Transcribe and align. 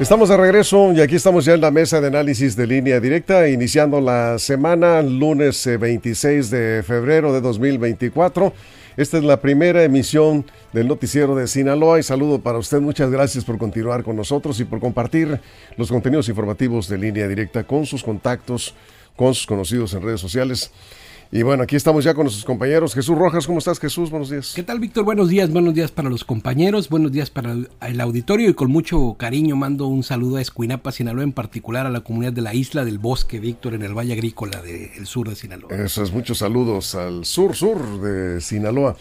Estamos 0.00 0.30
de 0.30 0.36
regreso 0.38 0.94
y 0.94 1.02
aquí 1.02 1.16
estamos 1.16 1.44
ya 1.44 1.52
en 1.52 1.60
la 1.60 1.70
mesa 1.70 2.00
de 2.00 2.06
análisis 2.06 2.56
de 2.56 2.66
línea 2.66 3.00
directa, 3.00 3.46
iniciando 3.50 4.00
la 4.00 4.38
semana, 4.38 5.02
lunes 5.02 5.68
26 5.78 6.50
eh, 6.50 6.56
de 6.56 6.82
febrero 6.82 7.34
de 7.34 7.42
2024. 7.42 8.50
Esta 8.96 9.18
es 9.18 9.24
la 9.24 9.42
primera 9.42 9.84
emisión 9.84 10.46
del 10.72 10.88
noticiero 10.88 11.36
de 11.36 11.46
Sinaloa 11.46 11.98
y 11.98 12.02
saludo 12.02 12.40
para 12.40 12.56
usted. 12.56 12.80
Muchas 12.80 13.10
gracias 13.10 13.44
por 13.44 13.58
continuar 13.58 14.02
con 14.02 14.16
nosotros 14.16 14.58
y 14.58 14.64
por 14.64 14.80
compartir 14.80 15.38
los 15.76 15.90
contenidos 15.90 16.30
informativos 16.30 16.88
de 16.88 16.96
línea 16.96 17.28
directa 17.28 17.64
con 17.64 17.84
sus 17.84 18.02
contactos, 18.02 18.74
con 19.16 19.34
sus 19.34 19.46
conocidos 19.46 19.92
en 19.92 20.00
redes 20.00 20.20
sociales. 20.22 20.70
Y 21.32 21.42
bueno, 21.44 21.62
aquí 21.62 21.76
estamos 21.76 22.02
ya 22.02 22.12
con 22.12 22.24
nuestros 22.24 22.44
compañeros. 22.44 22.92
Jesús 22.92 23.16
Rojas, 23.16 23.46
¿cómo 23.46 23.60
estás 23.60 23.78
Jesús? 23.78 24.10
Buenos 24.10 24.30
días. 24.30 24.52
¿Qué 24.52 24.64
tal 24.64 24.80
Víctor? 24.80 25.04
Buenos 25.04 25.28
días, 25.28 25.48
buenos 25.48 25.74
días 25.74 25.92
para 25.92 26.10
los 26.10 26.24
compañeros, 26.24 26.88
buenos 26.88 27.12
días 27.12 27.30
para 27.30 27.52
el 27.52 28.00
auditorio 28.00 28.50
y 28.50 28.54
con 28.54 28.68
mucho 28.72 29.14
cariño 29.16 29.54
mando 29.54 29.86
un 29.86 30.02
saludo 30.02 30.38
a 30.38 30.42
Escuinapa, 30.42 30.90
Sinaloa, 30.90 31.22
en 31.22 31.32
particular 31.32 31.86
a 31.86 31.90
la 31.90 32.00
comunidad 32.00 32.32
de 32.32 32.40
la 32.40 32.52
Isla 32.52 32.84
del 32.84 32.98
Bosque, 32.98 33.38
Víctor, 33.38 33.74
en 33.74 33.82
el 33.82 33.96
Valle 33.96 34.14
Agrícola 34.14 34.60
del 34.60 35.06
sur 35.06 35.28
de 35.28 35.36
Sinaloa. 35.36 35.72
Eso 35.72 36.02
es, 36.02 36.12
muchos 36.12 36.38
saludos 36.38 36.96
al 36.96 37.24
sur-sur 37.24 38.00
de 38.00 38.40
Sinaloa. 38.40 38.96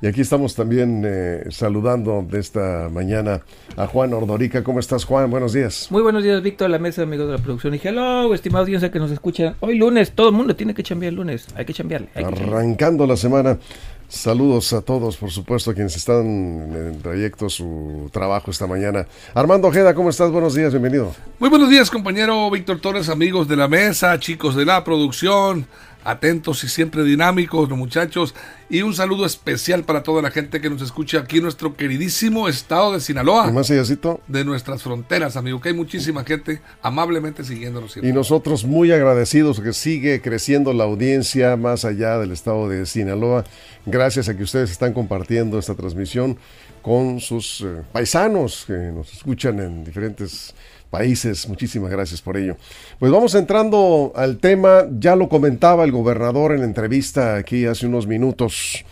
Y 0.00 0.06
aquí 0.06 0.20
estamos 0.20 0.54
también 0.54 1.02
eh, 1.04 1.46
saludando 1.50 2.24
de 2.28 2.38
esta 2.38 2.88
mañana 2.88 3.40
a 3.76 3.88
Juan 3.88 4.14
Ordorica. 4.14 4.62
¿Cómo 4.62 4.78
estás, 4.78 5.04
Juan? 5.04 5.28
Buenos 5.28 5.52
días. 5.54 5.88
Muy 5.90 6.02
buenos 6.02 6.22
días, 6.22 6.40
Víctor, 6.40 6.70
la 6.70 6.78
mesa 6.78 7.02
amigos 7.02 7.26
de 7.26 7.32
la 7.32 7.42
producción. 7.42 7.74
Y 7.74 7.80
hello, 7.82 8.32
estimado 8.32 8.62
audiencia 8.62 8.92
que 8.92 9.00
nos 9.00 9.10
escucha. 9.10 9.56
Hoy 9.58 9.76
lunes, 9.76 10.12
todo 10.12 10.28
el 10.28 10.36
mundo 10.36 10.54
tiene 10.54 10.72
que 10.72 10.84
chambear 10.84 11.10
el 11.10 11.16
lunes. 11.16 11.48
Hay 11.56 11.64
que 11.64 11.74
chambearle. 11.74 12.10
Arrancando 12.14 13.08
la 13.08 13.16
semana. 13.16 13.58
Saludos 14.06 14.72
a 14.72 14.82
todos, 14.82 15.16
por 15.16 15.30
supuesto, 15.30 15.72
a 15.72 15.74
quienes 15.74 15.94
están 15.96 16.24
en 16.24 17.02
trayecto 17.02 17.50
su 17.50 18.08
trabajo 18.10 18.52
esta 18.52 18.66
mañana. 18.66 19.06
Armando 19.34 19.68
Ojeda, 19.68 19.94
¿cómo 19.94 20.10
estás? 20.10 20.30
Buenos 20.30 20.54
días, 20.54 20.72
bienvenido. 20.72 21.12
Muy 21.40 21.50
buenos 21.50 21.68
días, 21.68 21.90
compañero 21.90 22.50
Víctor 22.50 22.80
Torres, 22.80 23.10
amigos 23.10 23.48
de 23.48 23.56
la 23.56 23.68
mesa, 23.68 24.18
chicos 24.18 24.54
de 24.54 24.64
la 24.64 24.82
producción, 24.82 25.66
atentos 26.08 26.64
y 26.64 26.68
siempre 26.68 27.04
dinámicos, 27.04 27.68
los 27.68 27.78
muchachos. 27.78 28.34
Y 28.70 28.82
un 28.82 28.94
saludo 28.94 29.26
especial 29.26 29.84
para 29.84 30.02
toda 30.02 30.22
la 30.22 30.30
gente 30.30 30.60
que 30.60 30.70
nos 30.70 30.80
escucha 30.82 31.20
aquí 31.20 31.36
en 31.36 31.44
nuestro 31.44 31.76
queridísimo 31.76 32.48
estado 32.48 32.94
de 32.94 33.00
Sinaloa. 33.00 33.48
¿Y 33.48 33.52
más? 33.52 33.68
De 33.68 34.44
nuestras 34.44 34.82
fronteras, 34.82 35.36
amigo, 35.36 35.60
que 35.60 35.68
hay 35.70 35.74
muchísima 35.74 36.24
gente 36.24 36.60
amablemente 36.82 37.44
siguiéndonos. 37.44 37.92
Siempre. 37.92 38.10
Y 38.10 38.12
nosotros 38.12 38.64
muy 38.64 38.90
agradecidos 38.90 39.60
que 39.60 39.72
sigue 39.72 40.20
creciendo 40.20 40.72
la 40.72 40.84
audiencia 40.84 41.56
más 41.56 41.84
allá 41.84 42.18
del 42.18 42.32
estado 42.32 42.68
de 42.68 42.86
Sinaloa. 42.86 43.44
Gracias 43.84 44.28
a 44.28 44.36
que 44.36 44.42
ustedes 44.42 44.70
están 44.70 44.92
compartiendo 44.92 45.58
esta 45.58 45.74
transmisión 45.74 46.38
con 46.82 47.20
sus 47.20 47.60
eh, 47.62 47.82
paisanos 47.92 48.64
que 48.66 48.72
nos 48.72 49.12
escuchan 49.12 49.58
en 49.60 49.84
diferentes 49.84 50.54
países. 50.88 51.48
Muchísimas 51.48 51.90
gracias 51.90 52.20
por 52.20 52.36
ello. 52.36 52.56
Pues 52.98 53.12
vamos 53.12 53.34
entrando 53.34 54.12
al 54.16 54.38
tema, 54.38 54.86
ya 54.98 55.16
lo 55.16 55.28
comentaba 55.28 55.84
el 55.84 55.92
gobernador 55.92 56.52
en 56.52 56.62
entrevista 56.62 57.36
aquí 57.36 57.66
hace 57.66 57.86
unos 57.86 58.06
minutos. 58.06 58.84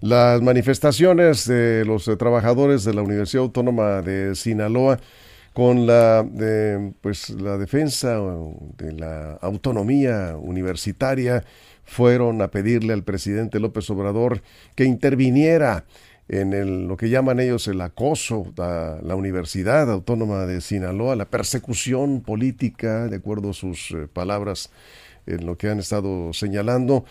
Las 0.00 0.40
manifestaciones 0.40 1.46
de 1.46 1.84
los 1.84 2.10
trabajadores 2.18 2.84
de 2.84 2.94
la 2.94 3.02
Universidad 3.02 3.42
Autónoma 3.42 4.00
de 4.00 4.34
Sinaloa 4.34 4.98
con 5.52 5.86
la, 5.86 6.26
pues, 7.02 7.30
la 7.30 7.58
defensa 7.58 8.18
de 8.78 8.92
la 8.92 9.32
autonomía 9.42 10.36
universitaria 10.40 11.44
fueron 11.84 12.40
a 12.40 12.48
pedirle 12.48 12.92
al 12.92 13.02
presidente 13.02 13.58
López 13.58 13.90
Obrador 13.90 14.42
que 14.76 14.84
interviniera 14.84 15.84
en 16.30 16.52
el, 16.52 16.86
lo 16.86 16.96
que 16.96 17.10
llaman 17.10 17.40
ellos 17.40 17.66
el 17.66 17.80
acoso 17.80 18.46
a 18.58 18.98
la 19.02 19.16
Universidad 19.16 19.90
Autónoma 19.90 20.46
de 20.46 20.60
Sinaloa, 20.60 21.16
la 21.16 21.24
persecución 21.24 22.20
política, 22.20 23.08
de 23.08 23.16
acuerdo 23.16 23.50
a 23.50 23.52
sus 23.52 23.90
eh, 23.90 24.06
palabras 24.12 24.70
en 25.26 25.44
lo 25.44 25.58
que 25.58 25.68
han 25.68 25.80
estado 25.80 26.32
señalando. 26.32 27.04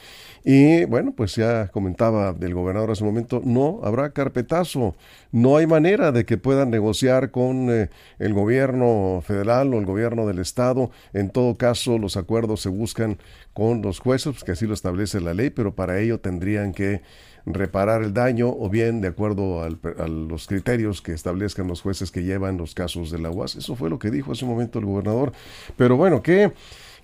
Y 0.45 0.85
bueno, 0.85 1.13
pues 1.15 1.35
ya 1.35 1.67
comentaba 1.67 2.33
el 2.39 2.53
gobernador 2.53 2.91
hace 2.91 3.03
un 3.03 3.09
momento, 3.09 3.41
no 3.43 3.81
habrá 3.83 4.11
carpetazo, 4.11 4.95
no 5.33 5.57
hay 5.57 5.67
manera 5.67 6.13
de 6.13 6.25
que 6.25 6.37
puedan 6.37 6.69
negociar 6.69 7.31
con 7.31 7.69
eh, 7.69 7.89
el 8.19 8.33
gobierno 8.33 9.21
federal 9.21 9.73
o 9.73 9.79
el 9.79 9.85
gobierno 9.85 10.27
del 10.27 10.39
estado. 10.39 10.91
En 11.11 11.29
todo 11.29 11.57
caso, 11.57 11.97
los 11.97 12.15
acuerdos 12.15 12.61
se 12.61 12.69
buscan 12.69 13.17
con 13.53 13.81
los 13.81 13.99
jueces, 13.99 14.31
pues, 14.31 14.43
que 14.45 14.53
así 14.53 14.65
lo 14.65 14.73
establece 14.73 15.19
la 15.19 15.33
ley, 15.33 15.49
pero 15.49 15.75
para 15.75 15.99
ello 15.99 16.21
tendrían 16.21 16.71
que 16.71 17.01
reparar 17.45 18.03
el 18.03 18.13
daño 18.13 18.49
o 18.49 18.69
bien 18.69 19.01
de 19.01 19.09
acuerdo 19.09 19.63
a 19.63 20.07
los 20.07 20.47
criterios 20.47 21.01
que 21.01 21.13
establezcan 21.13 21.67
los 21.67 21.81
jueces 21.81 22.11
que 22.11 22.23
llevan 22.23 22.57
los 22.57 22.73
casos 22.73 23.11
de 23.11 23.19
la 23.19 23.31
UAS. 23.31 23.55
Eso 23.55 23.75
fue 23.75 23.89
lo 23.89 23.99
que 23.99 24.11
dijo 24.11 24.31
hace 24.31 24.45
un 24.45 24.51
momento 24.51 24.79
el 24.79 24.85
gobernador. 24.85 25.31
Pero 25.77 25.97
bueno, 25.97 26.21
¿qué, 26.21 26.51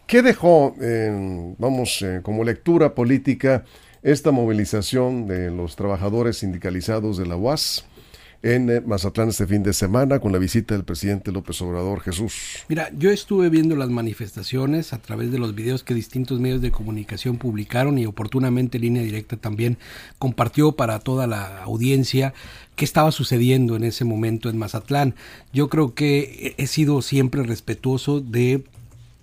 qué 0.07 0.22
dejó, 0.22 0.75
vamos, 1.57 2.01
eh, 2.01 2.19
como 2.24 2.44
lectura 2.44 2.94
política 2.94 3.66
esta 4.03 4.31
movilización 4.31 5.28
de 5.28 5.50
los 5.50 5.75
trabajadores 5.75 6.38
sindicalizados 6.38 7.18
de 7.18 7.25
la 7.25 7.35
UAS? 7.35 7.85
En 8.45 8.69
eh, 8.69 8.79
Mazatlán 8.79 9.29
este 9.29 9.47
fin 9.47 9.63
de 9.63 9.73
semana 9.73 10.19
con 10.19 10.31
la 10.31 10.38
visita 10.38 10.75
del 10.75 10.83
presidente 10.83 11.31
López 11.31 11.59
Obrador 11.63 12.01
Jesús. 12.01 12.59
Mira, 12.69 12.91
yo 12.95 13.09
estuve 13.09 13.50
viendo 13.50 13.75
las 13.75 13.89
manifestaciones 13.89 14.94
a 14.94 15.00
través 15.00 15.31
de 15.31 15.39
los 15.39 15.56
videos 15.56 15.83
que 15.83 15.95
distintos 15.95 16.39
medios 16.39 16.61
de 16.61 16.72
comunicación 16.72 17.38
publicaron 17.38 17.97
y 17.97 18.06
oportunamente 18.06 18.78
Línea 18.78 19.01
Directa 19.01 19.35
también 19.35 19.79
compartió 20.19 20.73
para 20.73 21.00
toda 21.00 21.25
la 21.25 21.63
audiencia 21.63 22.35
qué 22.75 22.85
estaba 22.85 23.11
sucediendo 23.11 23.75
en 23.75 23.83
ese 23.83 24.06
momento 24.06 24.47
en 24.47 24.59
Mazatlán. 24.59 25.16
Yo 25.51 25.67
creo 25.67 25.95
que 25.95 26.53
he 26.57 26.67
sido 26.67 27.01
siempre 27.01 27.41
respetuoso 27.41 28.22
de 28.22 28.63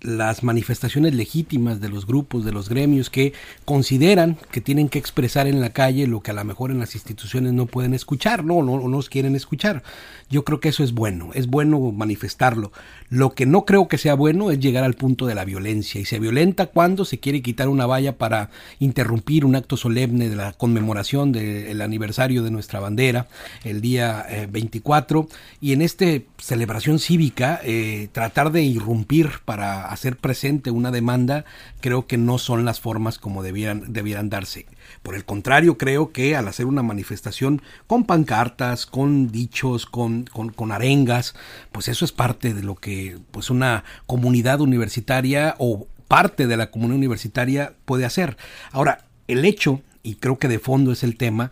las 0.03 0.43
manifestaciones 0.43 1.15
legítimas 1.15 1.81
de 1.81 1.89
los 1.89 2.05
grupos, 2.05 2.45
de 2.45 2.51
los 2.51 2.69
gremios 2.69 3.09
que 3.09 3.33
consideran 3.65 4.37
que 4.51 4.61
tienen 4.61 4.89
que 4.89 4.99
expresar 4.99 5.47
en 5.47 5.61
la 5.61 5.71
calle 5.71 6.07
lo 6.07 6.21
que 6.21 6.31
a 6.31 6.33
lo 6.33 6.43
mejor 6.43 6.71
en 6.71 6.79
las 6.79 6.93
instituciones 6.95 7.53
no 7.53 7.65
pueden 7.65 7.93
escuchar, 7.93 8.43
no, 8.43 8.61
no, 8.61 8.79
no 8.79 8.87
nos 8.87 9.09
quieren 9.09 9.35
escuchar. 9.35 9.83
Yo 10.29 10.43
creo 10.43 10.59
que 10.59 10.69
eso 10.69 10.83
es 10.83 10.93
bueno, 10.93 11.31
es 11.33 11.47
bueno 11.47 11.79
manifestarlo. 11.91 12.71
Lo 13.09 13.33
que 13.33 13.45
no 13.45 13.65
creo 13.65 13.87
que 13.87 13.97
sea 13.97 14.15
bueno 14.15 14.49
es 14.51 14.59
llegar 14.59 14.83
al 14.83 14.95
punto 14.95 15.27
de 15.27 15.35
la 15.35 15.45
violencia. 15.45 16.01
Y 16.01 16.05
se 16.05 16.19
violenta 16.19 16.65
cuando 16.65 17.05
se 17.05 17.19
quiere 17.19 17.41
quitar 17.41 17.69
una 17.69 17.85
valla 17.85 18.17
para 18.17 18.49
interrumpir 18.79 19.45
un 19.45 19.55
acto 19.55 19.77
solemne 19.77 20.29
de 20.29 20.35
la 20.35 20.53
conmemoración 20.53 21.31
del 21.31 21.81
aniversario 21.81 22.43
de 22.43 22.51
nuestra 22.51 22.79
bandera, 22.79 23.27
el 23.63 23.81
día 23.81 24.25
24. 24.49 25.19
Eh, 25.29 25.35
y 25.61 25.73
en 25.73 25.81
esta 25.81 26.05
celebración 26.39 26.99
cívica, 26.99 27.61
eh, 27.63 28.09
tratar 28.11 28.51
de 28.51 28.63
irrumpir 28.63 29.29
para 29.45 29.92
hacer 29.93 30.17
presente 30.17 30.71
una 30.71 30.91
demanda, 30.91 31.45
creo 31.79 32.07
que 32.07 32.17
no 32.17 32.37
son 32.37 32.65
las 32.65 32.79
formas 32.79 33.17
como 33.19 33.43
debieran, 33.43 33.93
debieran 33.93 34.29
darse. 34.29 34.65
Por 35.01 35.15
el 35.15 35.25
contrario, 35.25 35.77
creo 35.77 36.11
que 36.11 36.35
al 36.35 36.47
hacer 36.47 36.65
una 36.65 36.83
manifestación 36.83 37.61
con 37.87 38.05
pancartas, 38.05 38.85
con 38.85 39.31
dichos, 39.31 39.85
con, 39.85 40.25
con, 40.25 40.71
arengas, 40.71 41.35
pues 41.71 41.87
eso 41.87 42.05
es 42.05 42.11
parte 42.11 42.53
de 42.53 42.63
lo 42.63 42.75
que 42.75 43.17
pues 43.31 43.49
una 43.49 43.83
comunidad 44.05 44.61
universitaria 44.61 45.55
o 45.57 45.87
parte 46.07 46.47
de 46.47 46.57
la 46.57 46.71
comunidad 46.71 46.97
universitaria 46.97 47.73
puede 47.85 48.05
hacer. 48.05 48.37
Ahora, 48.71 49.05
el 49.27 49.45
hecho, 49.45 49.81
y 50.03 50.15
creo 50.15 50.37
que 50.37 50.47
de 50.47 50.59
fondo 50.59 50.91
es 50.91 51.03
el 51.03 51.17
tema, 51.17 51.51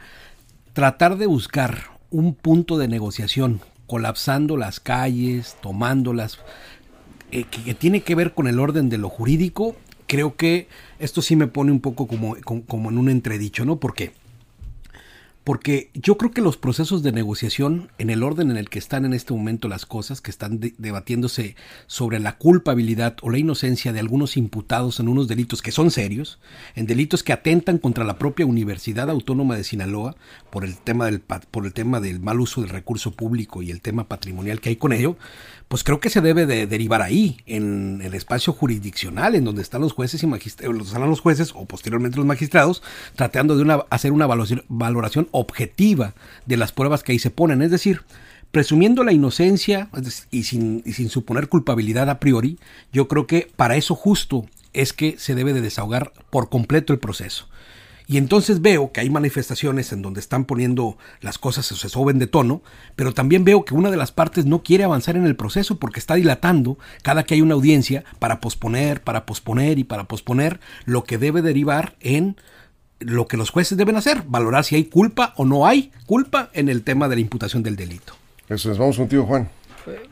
tratar 0.73 1.17
de 1.17 1.25
buscar 1.25 1.91
un 2.09 2.35
punto 2.35 2.77
de 2.77 2.87
negociación, 2.87 3.61
colapsando 3.87 4.55
las 4.55 4.79
calles, 4.79 5.57
tomándolas, 5.61 6.39
eh, 7.31 7.45
que, 7.45 7.73
tiene 7.73 8.01
que 8.01 8.15
ver 8.15 8.33
con 8.33 8.47
el 8.47 8.59
orden 8.59 8.89
de 8.89 8.97
lo 8.97 9.09
jurídico, 9.09 9.75
creo 10.07 10.35
que 10.35 10.67
esto 10.99 11.21
sí 11.21 11.35
me 11.35 11.47
pone 11.47 11.71
un 11.71 11.79
poco 11.79 12.07
como, 12.07 12.35
como, 12.67 12.89
en 12.89 12.97
un 12.97 13.09
entredicho, 13.09 13.65
¿no? 13.65 13.77
¿Por 13.77 13.93
qué? 13.93 14.11
Porque 15.43 15.89
yo 15.93 16.17
creo 16.17 16.31
que 16.31 16.41
los 16.41 16.57
procesos 16.57 17.01
de 17.01 17.11
negociación, 17.11 17.89
en 17.97 18.11
el 18.11 18.21
orden 18.21 18.51
en 18.51 18.57
el 18.57 18.69
que 18.69 18.77
están 18.77 19.05
en 19.05 19.13
este 19.13 19.33
momento 19.33 19.67
las 19.67 19.87
cosas, 19.87 20.21
que 20.21 20.29
están 20.29 20.59
debatiéndose 20.77 21.55
sobre 21.87 22.19
la 22.19 22.37
culpabilidad 22.37 23.17
o 23.21 23.31
la 23.31 23.39
inocencia 23.39 23.91
de 23.91 23.99
algunos 23.99 24.37
imputados 24.37 24.99
en 24.99 25.07
unos 25.07 25.27
delitos 25.27 25.61
que 25.61 25.71
son 25.71 25.89
serios, 25.89 26.39
en 26.75 26.85
delitos 26.85 27.23
que 27.23 27.33
atentan 27.33 27.79
contra 27.79 28.03
la 28.03 28.19
propia 28.19 28.45
Universidad 28.45 29.09
Autónoma 29.09 29.55
de 29.55 29.63
Sinaloa 29.63 30.15
por 30.51 30.63
el 30.63 30.77
tema 30.77 31.05
del, 31.05 31.21
por 31.21 31.65
el 31.65 31.73
tema 31.73 31.99
del 31.99 32.19
mal 32.19 32.39
uso 32.39 32.61
del 32.61 32.69
recurso 32.69 33.11
público 33.11 33.63
y 33.63 33.71
el 33.71 33.81
tema 33.81 34.07
patrimonial 34.07 34.61
que 34.61 34.69
hay 34.69 34.75
con 34.75 34.93
ello, 34.93 35.17
pues 35.71 35.85
creo 35.85 36.01
que 36.01 36.09
se 36.09 36.19
debe 36.19 36.45
de 36.45 36.67
derivar 36.67 37.01
ahí, 37.01 37.37
en 37.45 38.01
el 38.03 38.13
espacio 38.13 38.51
jurisdiccional, 38.51 39.35
en 39.35 39.45
donde 39.45 39.61
están 39.61 39.79
los 39.79 39.93
jueces 39.93 40.21
y 40.21 40.27
magistrados, 40.27 40.87
están 40.87 41.09
los 41.09 41.21
jueces 41.21 41.53
o 41.55 41.65
posteriormente 41.65 42.17
los 42.17 42.25
magistrados, 42.25 42.83
tratando 43.15 43.55
de 43.55 43.63
una, 43.63 43.85
hacer 43.89 44.11
una 44.11 44.27
valoración 44.27 45.29
objetiva 45.31 46.13
de 46.45 46.57
las 46.57 46.71
pruebas 46.71 47.03
que 47.03 47.11
ahí 47.11 47.19
se 47.19 47.31
ponen. 47.31 47.61
Es 47.61 47.71
decir, 47.71 48.01
presumiendo 48.51 49.03
la 49.03 49.13
inocencia 49.13 49.89
y 50.29 50.43
sin, 50.43 50.83
sin 50.85 51.09
suponer 51.09 51.47
culpabilidad 51.47 52.09
a 52.09 52.19
priori, 52.19 52.59
yo 52.91 53.07
creo 53.07 53.27
que 53.27 53.49
para 53.55 53.75
eso 53.75 53.95
justo 53.95 54.45
es 54.73 54.93
que 54.93 55.17
se 55.17 55.35
debe 55.35 55.53
de 55.53 55.61
desahogar 55.61 56.13
por 56.29 56.49
completo 56.49 56.93
el 56.93 56.99
proceso. 56.99 57.47
Y 58.11 58.17
entonces 58.17 58.61
veo 58.61 58.91
que 58.91 58.99
hay 58.99 59.09
manifestaciones 59.09 59.93
en 59.93 60.01
donde 60.01 60.19
están 60.19 60.43
poniendo 60.43 60.97
las 61.21 61.37
cosas, 61.37 61.65
se 61.65 61.87
suben 61.87 62.19
de 62.19 62.27
tono, 62.27 62.61
pero 62.97 63.13
también 63.13 63.45
veo 63.45 63.63
que 63.63 63.73
una 63.73 63.89
de 63.89 63.95
las 63.95 64.11
partes 64.11 64.45
no 64.45 64.63
quiere 64.63 64.83
avanzar 64.83 65.15
en 65.15 65.25
el 65.25 65.37
proceso 65.37 65.79
porque 65.79 66.01
está 66.01 66.15
dilatando 66.15 66.77
cada 67.03 67.23
que 67.23 67.35
hay 67.35 67.41
una 67.41 67.53
audiencia 67.53 68.03
para 68.19 68.41
posponer, 68.41 69.01
para 69.01 69.25
posponer 69.25 69.79
y 69.79 69.85
para 69.85 70.09
posponer 70.09 70.59
lo 70.83 71.05
que 71.05 71.17
debe 71.17 71.41
derivar 71.41 71.95
en 72.01 72.35
lo 73.01 73.27
que 73.27 73.37
los 73.37 73.49
jueces 73.49 73.77
deben 73.77 73.95
hacer, 73.95 74.23
valorar 74.25 74.63
si 74.63 74.75
hay 74.75 74.85
culpa 74.85 75.33
o 75.37 75.45
no 75.45 75.67
hay 75.67 75.91
culpa 76.05 76.49
en 76.53 76.69
el 76.69 76.83
tema 76.83 77.09
de 77.09 77.15
la 77.15 77.21
imputación 77.21 77.63
del 77.63 77.75
delito. 77.75 78.13
Eso 78.47 78.71
es, 78.71 78.77
vamos 78.77 78.97
contigo 78.97 79.25
Juan. 79.25 79.49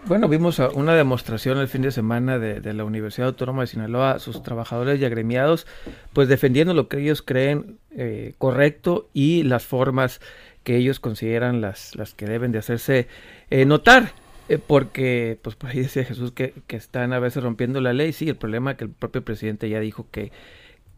Bueno, 0.06 0.28
vimos 0.28 0.58
una 0.74 0.96
demostración 0.96 1.60
el 1.60 1.68
fin 1.68 1.84
de 1.84 1.92
semana 1.92 2.40
de, 2.40 2.74
la 2.74 2.84
Universidad 2.84 3.28
Autónoma 3.28 3.62
de 3.62 3.68
Sinaloa, 3.68 4.18
sus 4.20 4.42
trabajadores 4.42 5.00
y 5.00 5.06
agremiados, 5.06 5.68
pues 6.14 6.28
defendiendo 6.28 6.74
lo 6.74 6.88
que 6.88 7.00
ellos 7.00 7.22
creen 7.22 7.78
eh, 7.92 8.34
correcto 8.40 9.10
y 9.14 9.44
las 9.44 9.66
formas 9.66 10.22
que 10.64 10.76
ellos 10.78 11.00
consideran 11.00 11.62
las, 11.62 11.96
las 11.96 12.16
que 12.16 12.26
deben 12.26 12.52
de 12.52 12.60
hacerse 12.60 13.08
eh, 13.50 13.66
notar. 13.66 14.14
Eh, 14.50 14.58
porque, 14.58 15.38
pues 15.44 15.56
por 15.56 15.70
ahí 15.70 15.82
decía 15.82 16.04
Jesús 16.04 16.32
que, 16.32 16.56
que 16.66 16.76
están 16.76 17.14
a 17.14 17.20
veces 17.20 17.44
rompiendo 17.44 17.80
la 17.82 17.94
ley. 17.94 18.14
Sí, 18.14 18.28
el 18.28 18.36
problema 18.36 18.72
es 18.72 18.78
que 18.78 18.86
el 18.86 18.90
propio 18.90 19.24
presidente 19.24 19.70
ya 19.70 19.80
dijo 19.80 20.08
que 20.10 20.32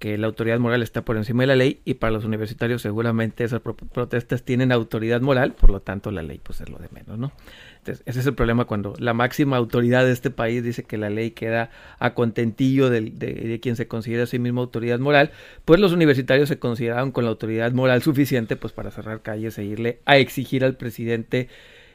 que 0.01 0.17
la 0.17 0.25
autoridad 0.25 0.57
moral 0.57 0.81
está 0.81 1.05
por 1.05 1.15
encima 1.15 1.43
de 1.43 1.47
la 1.47 1.55
ley 1.55 1.79
y 1.85 1.93
para 1.93 2.11
los 2.11 2.25
universitarios 2.25 2.81
seguramente 2.81 3.43
esas 3.43 3.61
protestas 3.61 4.41
tienen 4.41 4.71
autoridad 4.71 5.21
moral, 5.21 5.53
por 5.53 5.69
lo 5.69 5.79
tanto 5.79 6.09
la 6.09 6.23
ley 6.23 6.41
pues 6.41 6.59
es 6.59 6.69
lo 6.69 6.79
de 6.79 6.89
menos, 6.89 7.19
¿no? 7.19 7.31
Entonces, 7.77 8.01
ese 8.07 8.21
es 8.21 8.25
el 8.25 8.33
problema 8.33 8.65
cuando 8.65 8.95
la 8.97 9.13
máxima 9.13 9.57
autoridad 9.57 10.03
de 10.03 10.11
este 10.11 10.31
país 10.31 10.63
dice 10.63 10.85
que 10.85 10.97
la 10.97 11.11
ley 11.11 11.31
queda 11.31 11.69
a 11.99 12.15
contentillo 12.15 12.89
de, 12.89 13.59
quien 13.61 13.75
se 13.75 13.87
considera 13.87 14.23
a 14.23 14.25
sí 14.25 14.39
mismo 14.39 14.61
autoridad 14.61 14.97
moral, 14.97 15.29
pues 15.65 15.79
los 15.79 15.93
universitarios 15.93 16.49
se 16.49 16.57
consideraron 16.57 17.11
con 17.11 17.25
la 17.25 17.29
autoridad 17.29 17.71
moral 17.71 18.01
suficiente 18.01 18.55
pues 18.55 18.73
para 18.73 18.89
cerrar 18.89 19.21
calles 19.21 19.59
e 19.59 19.65
irle 19.65 19.99
a 20.05 20.17
exigir 20.17 20.65
al 20.65 20.77
presidente 20.77 21.47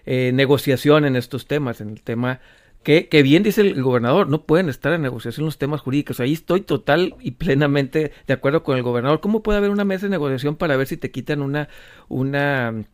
eh, 0.05 0.31
negociación 0.33 1.07
en 1.07 1.17
estos 1.17 1.49
temas, 1.49 1.81
en 1.81 1.91
el 1.91 2.03
tema 2.03 2.39
que, 2.87 3.23
bien 3.25 3.43
dice 3.43 3.63
el 3.63 3.83
gobernador, 3.83 4.29
no 4.29 4.43
pueden 4.43 4.69
estar 4.69 4.93
en 4.93 5.03
negociación 5.03 5.45
los 5.47 5.59
temas 5.59 5.81
jurídicos. 5.81 6.21
Ahí 6.21 6.33
estoy 6.33 6.61
total 6.61 7.17
y 7.21 7.33
plenamente 7.33 8.13
de 8.29 8.33
acuerdo 8.33 8.63
con 8.63 8.77
el 8.77 8.85
gobernador. 8.85 9.19
¿Cómo 9.21 9.43
puede 9.43 9.59
haber 9.59 9.71
una 9.71 9.85
mesa 9.85 10.07
de 10.07 10.11
negociación 10.11 10.55
para 10.55 10.77
ver 10.77 10.87
si 10.87 10.97
te 10.97 11.11
quitan 11.11 11.43
una, 11.43 11.69
una 12.09 12.85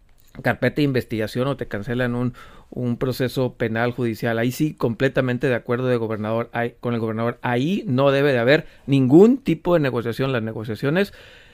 carpeta 0.41 0.77
de 0.77 0.85
investigación 0.85 1.47
o 1.47 1.59
te 1.59 1.69
cancelan 1.69 2.15
un, 2.15 2.33
un 2.71 2.97
proceso 2.97 3.55
penal 3.57 3.93
judicial. 3.93 4.39
Ahí 4.39 4.51
sí, 4.51 4.73
completamente 4.73 5.47
de 5.47 5.55
acuerdo 5.57 5.89
de 5.89 5.97
gobernador, 5.99 6.51
con 6.81 6.95
el 6.95 7.01
gobernador. 7.01 7.39
Ahí 7.43 7.85
no 7.87 8.11
debe 8.11 8.33
de 8.33 8.39
haber 8.39 8.67
ningún 8.87 9.37
tipo 9.37 9.75
de 9.75 9.81
negociación. 9.81 10.33
Las 10.33 10.43
negociaciones 10.43 11.13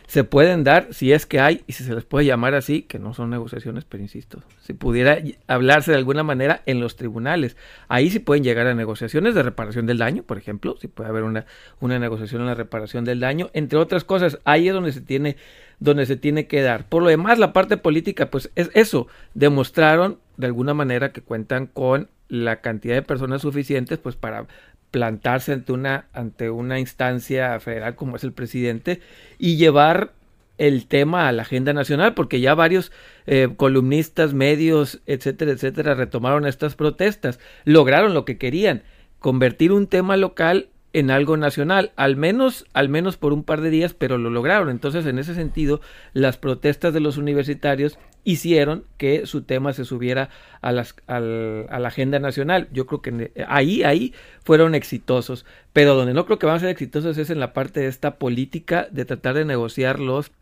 se 0.08 0.24
pueden 0.24 0.64
dar 0.64 0.88
si 0.90 1.12
es 1.12 1.26
que 1.26 1.38
hay 1.38 1.62
y 1.66 1.74
si 1.74 1.84
se 1.84 1.94
les 1.94 2.04
puede 2.04 2.24
llamar 2.24 2.54
así, 2.54 2.82
que 2.82 2.98
no 2.98 3.12
son 3.12 3.28
negociaciones, 3.28 3.84
pero 3.84 4.02
insisto, 4.02 4.42
si 4.62 4.72
pudiera 4.72 5.18
hablarse 5.46 5.90
de 5.90 5.98
alguna 5.98 6.22
manera 6.22 6.62
en 6.64 6.80
los 6.80 6.96
tribunales, 6.96 7.58
ahí 7.88 8.08
sí 8.08 8.18
pueden 8.18 8.42
llegar 8.42 8.66
a 8.66 8.74
negociaciones 8.74 9.34
de 9.34 9.42
reparación 9.42 9.84
del 9.84 9.98
daño, 9.98 10.22
por 10.22 10.38
ejemplo, 10.38 10.76
si 10.80 10.88
puede 10.88 11.10
haber 11.10 11.24
una, 11.24 11.44
una 11.78 11.98
negociación 11.98 12.40
en 12.40 12.46
la 12.46 12.54
reparación 12.54 13.04
del 13.04 13.20
daño, 13.20 13.50
entre 13.52 13.78
otras 13.78 14.04
cosas, 14.04 14.38
ahí 14.44 14.68
es 14.68 14.74
donde 14.74 14.92
se 14.92 15.02
tiene 15.02 15.36
donde 15.80 16.06
se 16.06 16.16
tiene 16.16 16.48
que 16.48 16.60
dar. 16.60 16.88
Por 16.88 17.04
lo 17.04 17.08
demás, 17.08 17.38
la 17.38 17.52
parte 17.52 17.76
política, 17.76 18.30
pues 18.30 18.50
es 18.56 18.68
eso, 18.74 19.06
demostraron 19.34 20.18
de 20.36 20.46
alguna 20.46 20.74
manera 20.74 21.12
que 21.12 21.20
cuentan 21.20 21.66
con 21.66 22.08
la 22.28 22.60
cantidad 22.60 22.94
de 22.94 23.02
personas 23.02 23.42
suficientes 23.42 23.98
pues 23.98 24.16
para 24.16 24.46
plantarse 24.90 25.52
ante 25.52 25.72
una, 25.72 26.06
ante 26.12 26.50
una 26.50 26.78
instancia 26.78 27.58
federal 27.60 27.94
como 27.94 28.16
es 28.16 28.24
el 28.24 28.32
presidente 28.32 29.00
y 29.38 29.56
llevar 29.56 30.12
el 30.58 30.86
tema 30.86 31.28
a 31.28 31.32
la 31.32 31.42
agenda 31.42 31.72
nacional, 31.72 32.14
porque 32.14 32.40
ya 32.40 32.54
varios 32.54 32.90
eh, 33.26 33.48
columnistas, 33.56 34.34
medios, 34.34 35.00
etcétera, 35.06 35.52
etcétera, 35.52 35.94
retomaron 35.94 36.46
estas 36.46 36.74
protestas, 36.74 37.38
lograron 37.64 38.12
lo 38.12 38.24
que 38.24 38.38
querían, 38.38 38.82
convertir 39.20 39.72
un 39.72 39.86
tema 39.86 40.16
local 40.16 40.68
en 40.98 41.10
algo 41.10 41.36
nacional, 41.36 41.92
al 41.96 42.16
menos, 42.16 42.66
al 42.72 42.88
menos 42.88 43.16
por 43.16 43.32
un 43.32 43.44
par 43.44 43.60
de 43.60 43.70
días, 43.70 43.94
pero 43.94 44.18
lo 44.18 44.30
lograron. 44.30 44.68
Entonces, 44.68 45.06
en 45.06 45.18
ese 45.18 45.34
sentido, 45.34 45.80
las 46.12 46.36
protestas 46.36 46.92
de 46.92 47.00
los 47.00 47.16
universitarios 47.16 47.98
hicieron 48.24 48.84
que 48.96 49.26
su 49.26 49.42
tema 49.42 49.72
se 49.72 49.84
subiera 49.84 50.28
a, 50.60 50.72
las, 50.72 50.96
a 51.06 51.20
la 51.20 51.88
agenda 51.88 52.18
nacional. 52.18 52.68
Yo 52.72 52.86
creo 52.86 53.00
que 53.00 53.32
ahí, 53.48 53.82
ahí 53.84 54.12
fueron 54.44 54.74
exitosos, 54.74 55.46
pero 55.72 55.94
donde 55.94 56.14
no 56.14 56.26
creo 56.26 56.38
que 56.38 56.46
van 56.46 56.56
a 56.56 56.60
ser 56.60 56.70
exitosos 56.70 57.16
es 57.16 57.30
en 57.30 57.40
la 57.40 57.52
parte 57.52 57.80
de 57.80 57.86
esta 57.86 58.16
política 58.16 58.88
de 58.90 59.04
tratar 59.04 59.34
de 59.34 59.44
negociar 59.44 60.00
los 60.00 60.32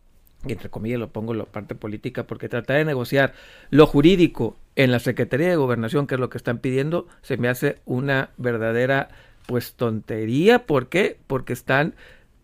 entre 0.44 0.68
comillas 0.68 1.00
lo 1.00 1.08
pongo 1.08 1.34
la 1.34 1.44
parte 1.44 1.74
política, 1.74 2.24
porque 2.24 2.48
tratar 2.48 2.76
de 2.76 2.84
negociar 2.84 3.32
lo 3.70 3.86
jurídico 3.86 4.56
en 4.76 4.92
la 4.92 5.00
Secretaría 5.00 5.48
de 5.48 5.56
Gobernación, 5.56 6.06
que 6.06 6.14
es 6.14 6.20
lo 6.20 6.30
que 6.30 6.38
están 6.38 6.58
pidiendo, 6.58 7.08
se 7.22 7.36
me 7.36 7.48
hace 7.48 7.80
una 7.84 8.30
verdadera 8.36 9.08
pues 9.46 9.74
tontería. 9.74 10.66
¿Por 10.66 10.88
qué? 10.88 11.18
Porque 11.26 11.52
están 11.52 11.94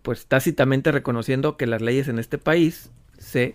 pues 0.02 0.26
tácitamente 0.26 0.90
reconociendo 0.90 1.56
que 1.56 1.66
las 1.66 1.82
leyes 1.82 2.08
en 2.08 2.18
este 2.18 2.38
país 2.38 2.90
se 3.18 3.54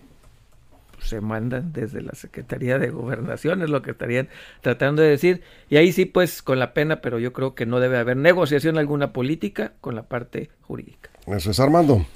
se 1.02 1.20
mandan 1.20 1.72
desde 1.72 2.02
la 2.02 2.12
Secretaría 2.14 2.78
de 2.78 2.90
Gobernación, 2.90 3.62
es 3.62 3.70
lo 3.70 3.82
que 3.82 3.92
estarían 3.92 4.28
tratando 4.60 5.02
de 5.02 5.08
decir. 5.08 5.42
Y 5.68 5.76
ahí 5.76 5.92
sí, 5.92 6.04
pues 6.04 6.42
con 6.42 6.58
la 6.58 6.74
pena, 6.74 7.00
pero 7.00 7.18
yo 7.18 7.32
creo 7.32 7.54
que 7.54 7.66
no 7.66 7.80
debe 7.80 7.98
haber 7.98 8.16
negociación 8.16 8.78
alguna 8.78 9.12
política 9.12 9.72
con 9.80 9.94
la 9.94 10.02
parte 10.02 10.50
jurídica. 10.62 11.10
Eso 11.26 11.50
es 11.50 11.60
Armando. 11.60 12.06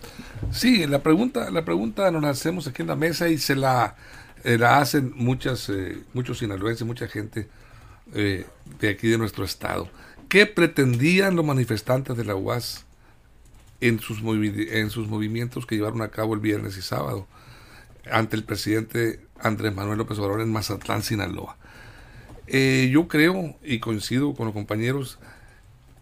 Sí, 0.51 0.87
la 0.87 1.03
pregunta, 1.03 1.51
la 1.51 1.65
pregunta 1.65 2.11
nos 2.11 2.23
la 2.23 2.31
hacemos 2.31 2.67
aquí 2.67 2.83
en 2.83 2.89
la 2.89 2.97
mesa 2.97 3.29
y 3.29 3.39
se 3.39 3.55
la, 3.55 3.95
eh, 4.45 4.59
la 4.59 4.79
hacen 4.79 5.13
muchas, 5.15 5.69
eh, 5.69 5.99
muchos 6.15 6.39
sinaloenses, 6.39 6.87
mucha 6.87 7.07
gente 7.09 7.49
eh, 8.15 8.47
de 8.81 8.89
aquí 8.89 9.09
de 9.09 9.19
nuestro 9.19 9.45
estado. 9.45 9.89
¿Qué 10.33 10.47
pretendían 10.47 11.37
los 11.37 11.45
manifestantes 11.45 12.17
de 12.17 12.25
la 12.25 12.35
UAS 12.35 12.87
en 13.83 14.01
sus, 14.01 14.23
en 14.23 14.89
sus 14.89 15.07
movimientos 15.07 15.67
que 15.67 15.75
llevaron 15.75 16.01
a 16.01 16.09
cabo 16.09 16.33
el 16.33 16.41
viernes 16.41 16.79
y 16.79 16.81
sábado 16.81 17.27
ante 18.11 18.37
el 18.37 18.43
presidente 18.43 19.21
Andrés 19.39 19.75
Manuel 19.75 19.99
López 19.99 20.19
Obrador 20.19 20.41
en 20.41 20.51
Mazatlán, 20.51 21.03
Sinaloa? 21.03 21.59
Eh, 22.47 22.89
yo 22.91 23.09
creo 23.09 23.55
y 23.63 23.79
coincido 23.81 24.33
con 24.33 24.47
los 24.47 24.55
compañeros, 24.55 25.19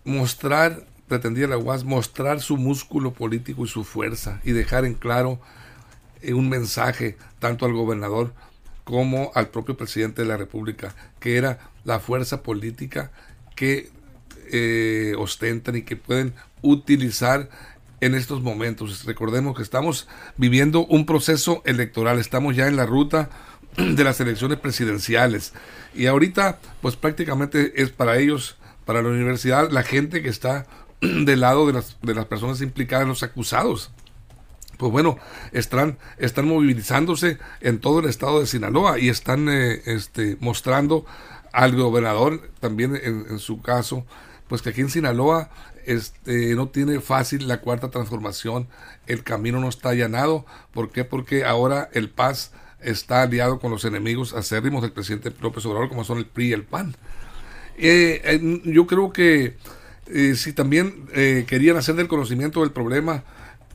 mostrar, 0.05 0.87
pretendía 1.09 1.49
la 1.49 1.59
UAS, 1.59 1.83
mostrar 1.83 2.41
su 2.41 2.57
músculo 2.57 3.13
político 3.13 3.65
y 3.65 3.69
su 3.69 3.83
fuerza 3.83 4.41
y 4.45 4.53
dejar 4.53 4.85
en 4.85 4.95
claro 4.95 5.41
eh, 6.23 6.35
un 6.35 6.49
mensaje 6.49 7.17
tanto 7.41 7.67
al 7.67 7.73
gobernador 7.73 8.33
como 8.85 9.33
al 9.35 9.49
propio 9.49 9.77
presidente 9.77 10.23
de 10.23 10.29
la 10.29 10.37
República, 10.37 10.95
que 11.19 11.37
era 11.37 11.73
la 11.83 11.99
fuerza 11.99 12.45
política 12.45 13.11
que 13.57 13.91
eh, 14.53 15.15
ostentan 15.19 15.77
y 15.77 15.83
que 15.83 15.97
pueden 15.97 16.35
utilizar 16.63 17.49
en 18.01 18.15
estos 18.15 18.43
momentos. 18.43 19.05
Recordemos 19.05 19.57
que 19.57 19.63
estamos 19.63 20.09
viviendo 20.37 20.87
un 20.87 21.07
proceso 21.07 21.63
electoral, 21.65 22.19
estamos 22.19 22.57
ya 22.57 22.67
en 22.67 22.77
la 22.77 22.87
ruta 22.87 23.31
de 23.77 24.05
las 24.05 24.21
elecciones 24.21 24.59
presidenciales 24.59 25.53
y 25.95 26.07
ahorita 26.07 26.59
pues 26.81 26.97
prácticamente 26.97 27.83
es 27.83 27.91
para 27.91 28.19
ellos, 28.19 28.57
para 28.85 29.03
la 29.03 29.09
universidad, 29.09 29.71
la 29.71 29.83
gente 29.83 30.23
que 30.23 30.29
está 30.29 30.67
del 31.01 31.41
lado 31.41 31.67
de 31.67 31.75
las, 31.75 31.99
de 32.03 32.15
las 32.15 32.27
personas 32.27 32.61
implicadas, 32.63 33.07
los 33.07 33.23
acusados. 33.23 33.91
Pues 34.79 34.91
bueno, 34.93 35.19
están, 35.53 35.99
están 36.17 36.49
movilizándose 36.49 37.37
en 37.61 37.81
todo 37.81 38.01
el 38.01 38.07
estado 38.07 38.41
de 38.41 38.47
Sinaloa 38.47 38.99
y 38.99 39.11
están 39.11 39.51
eh, 39.51 39.83
este, 39.85 40.39
mostrando 40.41 41.05
al 41.53 41.77
gobernador 41.77 42.51
también 42.61 42.97
en, 42.97 43.27
en 43.29 43.39
su 43.41 43.61
caso 43.61 44.07
pues 44.51 44.63
que 44.63 44.71
aquí 44.71 44.81
en 44.81 44.91
Sinaloa 44.91 45.49
este, 45.87 46.57
no 46.57 46.69
tiene 46.71 46.99
fácil 46.99 47.47
la 47.47 47.61
cuarta 47.61 47.89
transformación, 47.89 48.67
el 49.07 49.23
camino 49.23 49.61
no 49.61 49.69
está 49.69 49.91
allanado. 49.91 50.45
¿Por 50.73 50.91
qué? 50.91 51.05
Porque 51.05 51.45
ahora 51.45 51.89
el 51.93 52.11
Paz 52.11 52.51
está 52.81 53.23
aliado 53.23 53.61
con 53.61 53.71
los 53.71 53.85
enemigos 53.85 54.35
acérrimos 54.35 54.83
del 54.83 54.91
presidente 54.91 55.33
López 55.41 55.65
Obrador, 55.67 55.89
como 55.89 56.03
son 56.03 56.19
el 56.19 56.27
PRI 56.27 56.49
y 56.49 56.53
el 56.53 56.65
PAN. 56.65 56.97
Eh, 57.77 58.61
yo 58.65 58.89
creo 58.89 59.13
que 59.13 59.57
eh, 60.07 60.35
si 60.35 60.53
también 60.53 61.07
eh, 61.15 61.45
querían 61.47 61.77
hacer 61.77 61.95
del 61.95 62.09
conocimiento 62.09 62.63
del 62.63 62.73
problema 62.73 63.23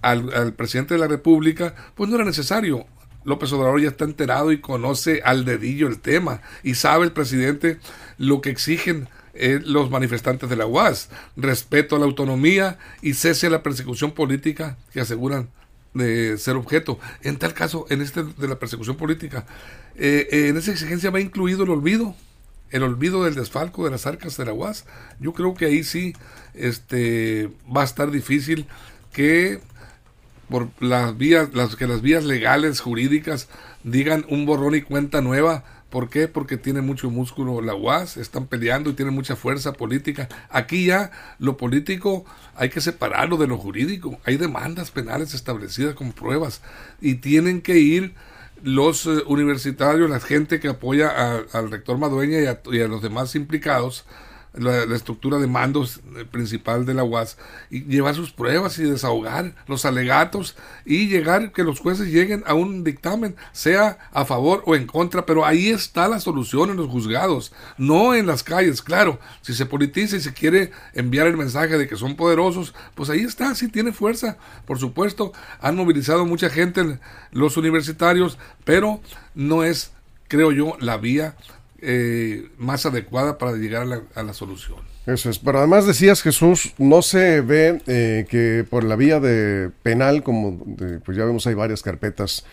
al, 0.02 0.34
al, 0.34 0.54
presidente 0.56 0.96
de 0.96 1.00
la 1.00 1.08
República, 1.08 1.74
pues 1.96 2.10
no 2.10 2.18
era 2.18 2.26
necesario. 2.26 2.86
López 3.24 3.54
Obrador 3.54 3.80
ya 3.80 3.88
está 3.88 4.04
enterado 4.04 4.52
y 4.52 4.60
conoce 4.60 5.22
al 5.24 5.46
dedillo 5.46 5.88
el 5.88 6.02
tema 6.02 6.42
y 6.64 6.76
sabe 6.76 7.06
el 7.06 7.14
presidente 7.14 7.80
lo 8.18 8.42
que 8.42 8.50
exigen 8.50 9.08
los 9.36 9.90
manifestantes 9.90 10.50
de 10.50 10.56
la 10.56 10.66
UAS, 10.66 11.10
respeto 11.36 11.96
a 11.96 12.00
la 12.00 12.06
autonomía 12.06 12.78
y 13.02 13.14
cese 13.14 13.48
a 13.48 13.50
la 13.50 13.64
persecución 13.64 14.12
política 14.12 14.78
que 14.94 15.02
aseguran 15.02 15.50
de 15.94 16.38
ser 16.38 16.56
objeto. 16.56 17.00
En 17.22 17.38
tal 17.38 17.54
caso, 17.54 17.86
en 17.90 18.02
este 18.02 18.24
de 18.24 18.48
la 18.48 18.60
persecución 18.60 18.98
política, 18.98 19.46
en 19.96 20.58
esa 20.58 20.72
exigencia 20.72 21.10
va 21.10 21.22
incluido 21.22 21.64
el 21.64 21.70
olvido 21.70 22.16
el 22.72 22.84
olvido 22.84 23.24
del 23.24 23.36
desfalco 23.36 23.86
de 23.86 23.92
las 23.92 24.06
arcas 24.06 24.38
de 24.38 24.46
la 24.46 24.54
UAS. 24.54 24.86
Yo 25.20 25.34
creo 25.34 25.54
que 25.54 25.66
ahí 25.66 25.84
sí 25.84 26.14
este, 26.54 27.50
va 27.76 27.82
a 27.82 27.86
estar 27.86 28.12
difícil 28.12 28.68
que 29.14 29.62
por 30.50 30.70
las 30.80 31.18
vías, 31.18 31.54
las, 31.54 31.76
que 31.76 31.88
las 31.88 32.02
vías 32.02 32.24
legales, 32.24 32.82
jurídicas, 32.82 33.48
digan 33.84 34.26
un 34.30 34.46
borrón 34.46 34.76
y 34.76 34.82
cuenta 34.82 35.22
nueva. 35.22 35.64
¿Por 35.96 36.10
qué? 36.10 36.28
Porque 36.28 36.58
tiene 36.58 36.82
mucho 36.82 37.10
músculo 37.10 37.62
la 37.62 37.74
UAS, 37.74 38.18
están 38.18 38.48
peleando 38.48 38.90
y 38.90 38.96
tienen 38.96 39.14
mucha 39.14 39.38
fuerza 39.38 39.72
política. 39.72 40.28
Aquí 40.50 40.88
ya 40.88 41.10
lo 41.40 41.56
político 41.56 42.26
hay 42.54 42.68
que 42.68 42.82
separarlo 42.82 43.38
de 43.38 43.48
lo 43.48 43.58
jurídico. 43.58 44.20
Hay 44.26 44.36
demandas 44.36 44.92
penales 44.92 45.34
establecidas 45.34 45.96
como 45.96 46.12
pruebas 46.12 46.62
y 47.00 47.16
tienen 47.16 47.62
que 47.62 47.78
ir 47.78 48.14
los 48.62 49.06
eh, 49.06 49.24
universitarios, 49.28 50.10
la 50.10 50.20
gente 50.20 50.60
que 50.60 50.68
apoya 50.68 51.38
al 51.54 51.72
rector 51.72 51.98
Madueña 51.98 52.42
y 52.42 52.82
a, 52.82 52.88
los 52.90 53.02
demás 53.02 53.34
implicados, 53.36 54.04
la, 54.58 54.96
estructura 54.96 55.38
de 55.38 55.48
mandos 55.48 56.02
eh, 56.16 56.26
principal 56.26 56.86
de 56.86 56.94
la 56.94 57.04
UAS, 57.04 57.38
y 57.70 57.84
llevar 57.84 58.16
sus 58.16 58.32
pruebas 58.32 58.78
y 58.80 58.84
desahogar 58.84 59.56
los 59.68 59.86
alegatos 59.86 60.56
y 60.86 61.08
llegar 61.08 61.52
que 61.52 61.64
los 61.64 61.80
jueces 61.80 62.08
lleguen 62.08 62.44
a 62.48 62.54
un 62.54 62.84
dictamen, 62.84 63.36
sea 63.52 63.98
a 64.12 64.26
favor 64.26 64.64
o 64.66 64.76
en 64.76 64.88
contra, 64.88 65.26
pero 65.26 65.46
ahí 65.46 65.70
está 65.70 66.08
la 66.08 66.20
solución 66.20 66.70
en 66.70 66.78
los 66.78 66.90
juzgados, 66.90 67.54
no 67.78 68.16
en 68.16 68.28
las 68.28 68.44
calles, 68.44 68.82
claro, 68.82 69.20
si 69.42 69.54
se 69.54 69.66
politiza 69.66 70.16
y 70.16 70.22
se 70.22 70.34
quiere 70.34 70.72
enviar 70.94 71.28
el 71.28 71.38
mensaje 71.38 71.78
de 71.78 71.88
que 71.88 71.96
son 71.96 72.16
poderosos, 72.16 72.74
pues 72.96 73.10
ahí 73.10 73.22
está, 73.22 73.54
sí 73.56 73.68
tiene 73.68 73.92
fuerza, 73.92 74.38
por 74.66 74.80
supuesto, 74.80 75.34
han 75.60 75.76
movilizado 75.76 76.26
mucha 76.26 76.50
gente 76.50 77.00
los 77.32 77.58
universitarios, 77.58 78.38
pero 78.64 79.02
no 79.34 79.64
es, 79.64 79.92
creo 80.28 80.52
yo, 80.52 80.78
la 80.80 80.98
vía 80.98 81.36
eh, 81.88 82.50
más 82.58 82.86
adecuada 82.86 83.38
para 83.38 83.54
llegar 83.54 83.84
a 83.84 83.86
la, 83.86 84.02
a 84.16 84.24
la, 84.24 84.34
solución. 84.34 84.80
Eso 85.06 85.30
es. 85.30 85.38
Pero 85.40 85.60
además 85.60 85.86
decías, 85.86 86.22
Jesús, 86.22 86.74
no 86.80 87.02
se 87.02 87.42
ve 87.42 87.82
eh, 87.86 88.26
que 88.30 88.66
por 88.68 88.84
la 88.84 88.96
vía 88.96 89.20
de 89.20 89.70
penal, 89.84 90.24
como 90.24 90.64
de, 90.66 91.00
pues 91.00 91.16
ya 91.18 91.26
vemos 91.26 91.46
hay 91.46 91.54
varias 91.54 91.84
carpetas, 91.84 92.44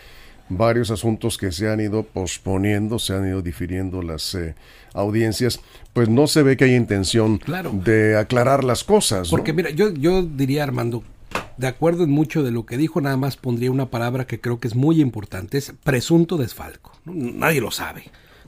varios 0.51 0.91
asuntos 0.91 1.39
que 1.39 1.51
se 1.51 1.71
han 1.71 1.81
ido 1.81 2.03
posponiendo, 2.03 2.99
se 2.99 3.15
han 3.15 3.27
ido 3.27 3.41
difiriendo 3.41 4.03
las 4.03 4.35
eh, 4.35 4.55
audiencias, 4.93 5.61
pues 5.95 6.09
no 6.09 6.27
se 6.27 6.43
ve 6.43 6.57
que 6.57 6.65
hay 6.65 6.75
intención 6.75 7.39
claro. 7.39 7.71
de 7.73 8.17
aclarar 8.19 8.65
las 8.65 8.85
cosas. 8.85 9.31
Porque 9.31 9.53
mira, 9.53 9.71
yo, 9.71 9.91
yo 9.95 10.23
diría, 10.23 10.63
Armando, 10.63 11.03
de 11.57 11.67
acuerdo 11.67 12.05
en 12.05 12.11
mucho 12.11 12.43
de 12.43 12.51
lo 12.51 12.67
que 12.67 12.77
dijo, 12.77 13.01
nada 13.01 13.17
más 13.17 13.37
pondría 13.37 13.71
una 13.71 13.87
palabra 13.87 14.27
que 14.27 14.41
creo 14.41 14.61
que 14.61 14.69
es 14.69 14.75
muy 14.75 15.01
importante, 15.01 15.59
es 15.59 15.73
presunto 15.83 16.37
desfalco. 16.37 16.93
Nadie 17.05 17.61
lo 17.61 17.71
sabe. 17.71 18.05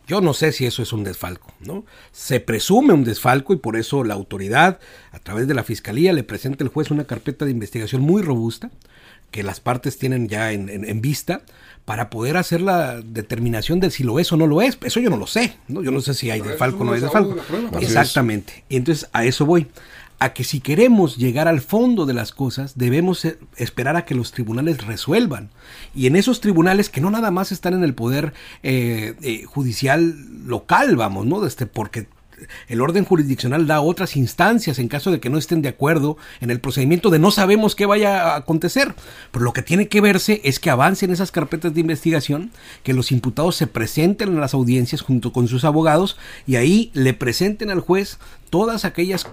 Yo 0.06 0.20
no 0.20 0.34
sé 0.34 0.52
si 0.52 0.66
eso 0.66 0.82
es 0.82 0.92
un 0.92 1.02
desfalco, 1.02 1.52
¿no? 1.60 1.84
Se 2.12 2.40
presume 2.40 2.92
un 2.92 3.04
desfalco 3.04 3.54
y 3.54 3.56
por 3.56 3.76
eso 3.76 4.04
la 4.04 4.14
autoridad, 4.14 4.78
a 5.12 5.18
través 5.18 5.48
de 5.48 5.54
la 5.54 5.64
fiscalía, 5.64 6.12
le 6.12 6.24
presenta 6.24 6.62
al 6.62 6.68
juez 6.68 6.90
una 6.90 7.04
carpeta 7.04 7.44
de 7.44 7.50
investigación 7.50 8.02
muy 8.02 8.22
robusta 8.22 8.70
que 9.30 9.42
las 9.42 9.60
partes 9.60 9.98
tienen 9.98 10.28
ya 10.28 10.52
en, 10.52 10.68
en, 10.68 10.84
en, 10.84 11.00
vista 11.00 11.42
para 11.84 12.08
poder 12.08 12.36
hacer 12.36 12.60
la 12.60 13.00
determinación 13.00 13.80
de 13.80 13.90
si 13.90 14.04
lo 14.04 14.20
es 14.20 14.30
o 14.30 14.36
no 14.36 14.46
lo 14.46 14.62
es. 14.62 14.78
Eso 14.84 15.00
yo 15.00 15.10
no 15.10 15.16
lo 15.16 15.26
sé, 15.26 15.56
¿no? 15.66 15.82
Yo 15.82 15.90
no 15.90 16.00
sé 16.00 16.14
si 16.14 16.30
hay 16.30 16.40
desfalco 16.40 16.82
o 16.82 16.84
no 16.84 16.92
hay 16.92 17.00
desfalco. 17.00 17.36
Exactamente. 17.80 18.64
Y 18.68 18.76
entonces 18.76 19.08
a 19.12 19.24
eso 19.24 19.44
voy 19.44 19.66
a 20.18 20.32
que 20.32 20.44
si 20.44 20.60
queremos 20.60 21.16
llegar 21.16 21.48
al 21.48 21.60
fondo 21.60 22.06
de 22.06 22.14
las 22.14 22.32
cosas, 22.32 22.78
debemos 22.78 23.26
esperar 23.56 23.96
a 23.96 24.04
que 24.04 24.14
los 24.14 24.32
tribunales 24.32 24.86
resuelvan. 24.86 25.50
Y 25.94 26.06
en 26.06 26.16
esos 26.16 26.40
tribunales 26.40 26.88
que 26.88 27.00
no 27.00 27.10
nada 27.10 27.30
más 27.30 27.52
están 27.52 27.74
en 27.74 27.84
el 27.84 27.94
poder 27.94 28.32
eh, 28.62 29.14
eh, 29.22 29.44
judicial 29.44 30.14
local, 30.46 30.96
vamos, 30.96 31.26
¿no? 31.26 31.44
Este, 31.46 31.66
porque 31.66 32.06
el 32.68 32.80
orden 32.80 33.04
jurisdiccional 33.04 33.66
da 33.66 33.80
otras 33.80 34.16
instancias 34.16 34.78
en 34.78 34.88
caso 34.88 35.10
de 35.10 35.20
que 35.20 35.30
no 35.30 35.38
estén 35.38 35.62
de 35.62 35.68
acuerdo 35.68 36.16
en 36.40 36.50
el 36.50 36.60
procedimiento 36.60 37.10
de 37.10 37.18
no 37.18 37.30
sabemos 37.30 37.74
qué 37.74 37.86
vaya 37.86 38.32
a 38.32 38.36
acontecer. 38.36 38.94
Pero 39.30 39.44
lo 39.44 39.52
que 39.52 39.62
tiene 39.62 39.88
que 39.88 40.00
verse 40.00 40.40
es 40.44 40.58
que 40.58 40.70
avancen 40.70 41.10
esas 41.10 41.32
carpetas 41.32 41.74
de 41.74 41.80
investigación, 41.80 42.50
que 42.82 42.94
los 42.94 43.12
imputados 43.12 43.56
se 43.56 43.66
presenten 43.66 44.30
en 44.30 44.40
las 44.40 44.54
audiencias 44.54 45.02
junto 45.02 45.32
con 45.32 45.48
sus 45.48 45.64
abogados 45.64 46.16
y 46.46 46.56
ahí 46.56 46.90
le 46.94 47.14
presenten 47.14 47.70
al 47.70 47.80
juez 47.80 48.18
todas 48.50 48.84
aquellas 48.84 49.24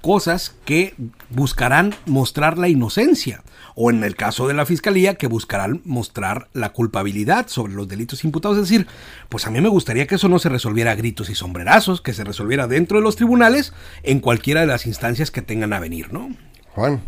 cosas 0.00 0.54
que 0.64 0.94
buscarán 1.30 1.94
mostrar 2.06 2.58
la 2.58 2.68
inocencia 2.68 3.42
o 3.74 3.90
en 3.90 4.04
el 4.04 4.16
caso 4.16 4.48
de 4.48 4.54
la 4.54 4.66
fiscalía 4.66 5.14
que 5.14 5.26
buscarán 5.26 5.80
mostrar 5.84 6.48
la 6.52 6.72
culpabilidad 6.72 7.48
sobre 7.48 7.74
los 7.74 7.88
delitos 7.88 8.24
imputados. 8.24 8.58
Es 8.58 8.68
decir, 8.68 8.86
pues 9.28 9.46
a 9.46 9.50
mí 9.50 9.60
me 9.60 9.68
gustaría 9.68 10.06
que 10.06 10.16
eso 10.16 10.28
no 10.28 10.38
se 10.38 10.48
resolviera 10.48 10.92
a 10.92 10.96
gritos 10.96 11.30
y 11.30 11.34
sombrerazos, 11.34 12.00
que 12.00 12.12
se 12.12 12.24
resolviera 12.24 12.66
dentro 12.66 12.98
de 12.98 13.04
los 13.04 13.16
tribunales 13.16 13.72
en 14.02 14.20
cualquiera 14.20 14.60
de 14.60 14.66
las 14.66 14.86
instancias 14.86 15.30
que 15.30 15.42
tengan 15.42 15.72
a 15.72 15.80
venir, 15.80 16.12
¿no? 16.12 16.30
Juan. 16.74 17.00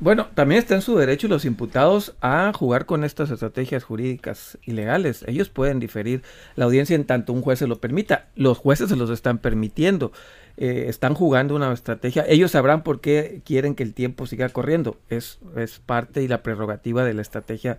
Bueno, 0.00 0.28
también 0.34 0.60
está 0.60 0.74
en 0.74 0.82
su 0.82 0.96
derecho 0.96 1.28
los 1.28 1.44
imputados 1.44 2.14
a 2.22 2.52
jugar 2.54 2.86
con 2.86 3.04
estas 3.04 3.30
estrategias 3.30 3.84
jurídicas 3.84 4.56
ilegales. 4.64 5.24
Ellos 5.26 5.50
pueden 5.50 5.78
diferir 5.78 6.22
la 6.56 6.64
audiencia 6.64 6.96
en 6.96 7.04
tanto 7.04 7.34
un 7.34 7.42
juez 7.42 7.58
se 7.58 7.66
lo 7.66 7.80
permita. 7.80 8.28
Los 8.34 8.58
jueces 8.58 8.88
se 8.88 8.96
los 8.96 9.10
están 9.10 9.38
permitiendo. 9.38 10.12
Eh, 10.56 10.86
están 10.88 11.14
jugando 11.14 11.56
una 11.56 11.72
estrategia. 11.72 12.24
Ellos 12.28 12.52
sabrán 12.52 12.82
por 12.82 13.00
qué 13.00 13.40
quieren 13.44 13.74
que 13.74 13.82
el 13.82 13.94
tiempo 13.94 14.26
siga 14.26 14.48
corriendo. 14.48 14.96
Es, 15.08 15.38
es 15.56 15.80
parte 15.80 16.22
y 16.22 16.28
la 16.28 16.42
prerrogativa 16.42 17.04
de 17.04 17.14
la 17.14 17.22
estrategia 17.22 17.78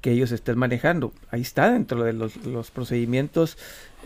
que 0.00 0.12
ellos 0.12 0.32
estén 0.32 0.58
manejando. 0.58 1.12
Ahí 1.30 1.40
está 1.40 1.70
dentro 1.72 2.04
de 2.04 2.12
los, 2.12 2.36
los 2.44 2.70
procedimientos 2.70 3.56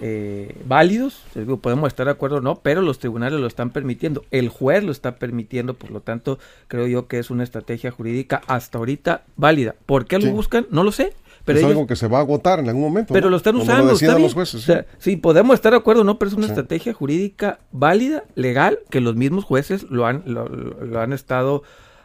eh, 0.02 0.54
válidos, 0.64 1.24
podemos 1.60 1.88
estar 1.88 2.06
de 2.06 2.12
acuerdo 2.12 2.38
o 2.38 2.40
no, 2.40 2.60
pero 2.60 2.80
los 2.80 2.98
tribunales 2.98 3.38
lo 3.38 3.46
están 3.46 3.68
permitiendo, 3.68 4.24
el 4.30 4.48
juez 4.48 4.82
lo 4.82 4.92
está 4.92 5.16
permitiendo, 5.16 5.74
por 5.74 5.90
lo 5.90 6.00
tanto 6.00 6.38
creo 6.68 6.86
yo 6.86 7.06
que 7.06 7.18
es 7.18 7.28
una 7.28 7.44
estrategia 7.44 7.90
jurídica 7.90 8.40
hasta 8.46 8.78
ahorita 8.78 9.24
válida. 9.36 9.74
¿Por 9.84 10.06
qué 10.06 10.18
lo 10.18 10.26
sí. 10.26 10.30
buscan? 10.30 10.66
No 10.70 10.84
lo 10.84 10.92
sé. 10.92 11.12
Pero 11.44 11.58
es 11.58 11.64
ellos, 11.64 11.76
algo 11.76 11.86
que 11.86 11.96
se 11.96 12.06
va 12.06 12.18
a 12.18 12.20
agotar 12.20 12.58
en 12.60 12.68
algún 12.68 12.82
momento. 12.82 13.14
Pero 13.14 13.26
¿no? 13.26 13.30
lo 13.30 13.36
están 13.38 13.56
usando. 13.56 13.92
está 13.92 14.06
bien. 14.08 14.22
los 14.22 14.34
jueces. 14.34 14.56
O 14.56 14.64
sea, 14.64 14.86
sí, 14.98 15.16
podemos 15.16 15.54
estar 15.54 15.72
de 15.72 15.78
acuerdo 15.78 16.04
no, 16.04 16.18
pero 16.18 16.28
es 16.30 16.34
una 16.36 16.46
Sí. 16.46 16.52
estrategia 16.52 16.92
jurídica 16.92 17.60
válida, 17.72 18.24
legal, 18.34 18.80
que 18.90 19.00
los 19.00 19.16
mismos 19.16 19.44
jueces 19.44 19.84
lo 19.90 20.06
han, 20.06 20.22
lo, 20.26 20.48
lo- 20.48 20.84
lo 20.84 21.00
han 21.00 21.12
estado 21.12 21.62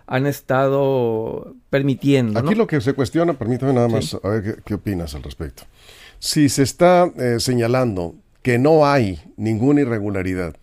han 0.07 0.27
estado 0.27 1.55
permitiendo. 1.71 2.39
Aquí 2.39 2.51
¿no? 2.51 2.55
lo 2.55 2.67
que 2.67 2.79
se 2.79 2.93
cuestiona, 2.93 3.33
permítame 3.33 3.73
nada 3.73 3.87
más, 3.87 4.15
a 4.23 4.27
ver 4.29 4.43
qué, 4.43 4.55
qué 4.63 4.73
opinas 4.75 5.15
al 5.15 5.23
respecto. 5.23 5.63
Si 6.19 6.47
se 6.49 6.61
está 6.63 7.11
eh, 7.17 7.37
señalando 7.39 8.13
que 8.43 8.59
no 8.59 8.85
hay 8.85 9.19
ninguna 9.35 9.81
irregularidad, 9.81 10.55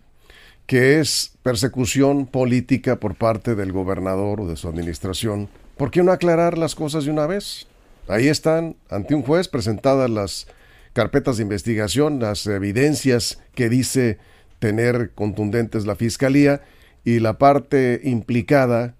que 0.65 0.99
es 1.01 1.33
persecución 1.43 2.25
política 2.25 2.95
por 3.01 3.15
parte 3.15 3.53
del 3.55 3.73
gobernador 3.73 4.39
o 4.41 4.47
de 4.47 4.55
su 4.55 4.69
administración, 4.69 5.49
¿por 5.75 5.91
qué 5.91 6.03
no 6.03 6.13
aclarar 6.13 6.57
las 6.57 6.73
cosas 6.73 7.03
de 7.03 7.11
una 7.11 7.27
vez? 7.27 7.67
Ahí 8.07 8.27
están, 8.27 8.75
ante 8.89 9.15
un 9.15 9.21
juez, 9.21 9.47
presentadas 9.47 10.09
las 10.09 10.47
carpetas 10.93 11.37
de 11.37 11.43
investigación, 11.43 12.19
las 12.19 12.45
evidencias 12.47 13.41
que 13.55 13.69
dice 13.69 14.17
tener 14.59 15.11
contundentes 15.11 15.85
la 15.85 15.95
fiscalía 15.95 16.61
y 17.03 17.19
la 17.19 17.37
parte 17.37 18.01
implicada 18.03 18.95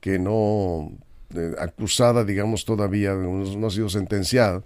que 0.00 0.18
no 0.18 0.92
eh, 1.34 1.52
acusada, 1.58 2.24
digamos, 2.24 2.64
todavía 2.64 3.14
no, 3.14 3.44
no 3.44 3.66
ha 3.66 3.70
sido 3.70 3.88
sentenciada, 3.88 4.62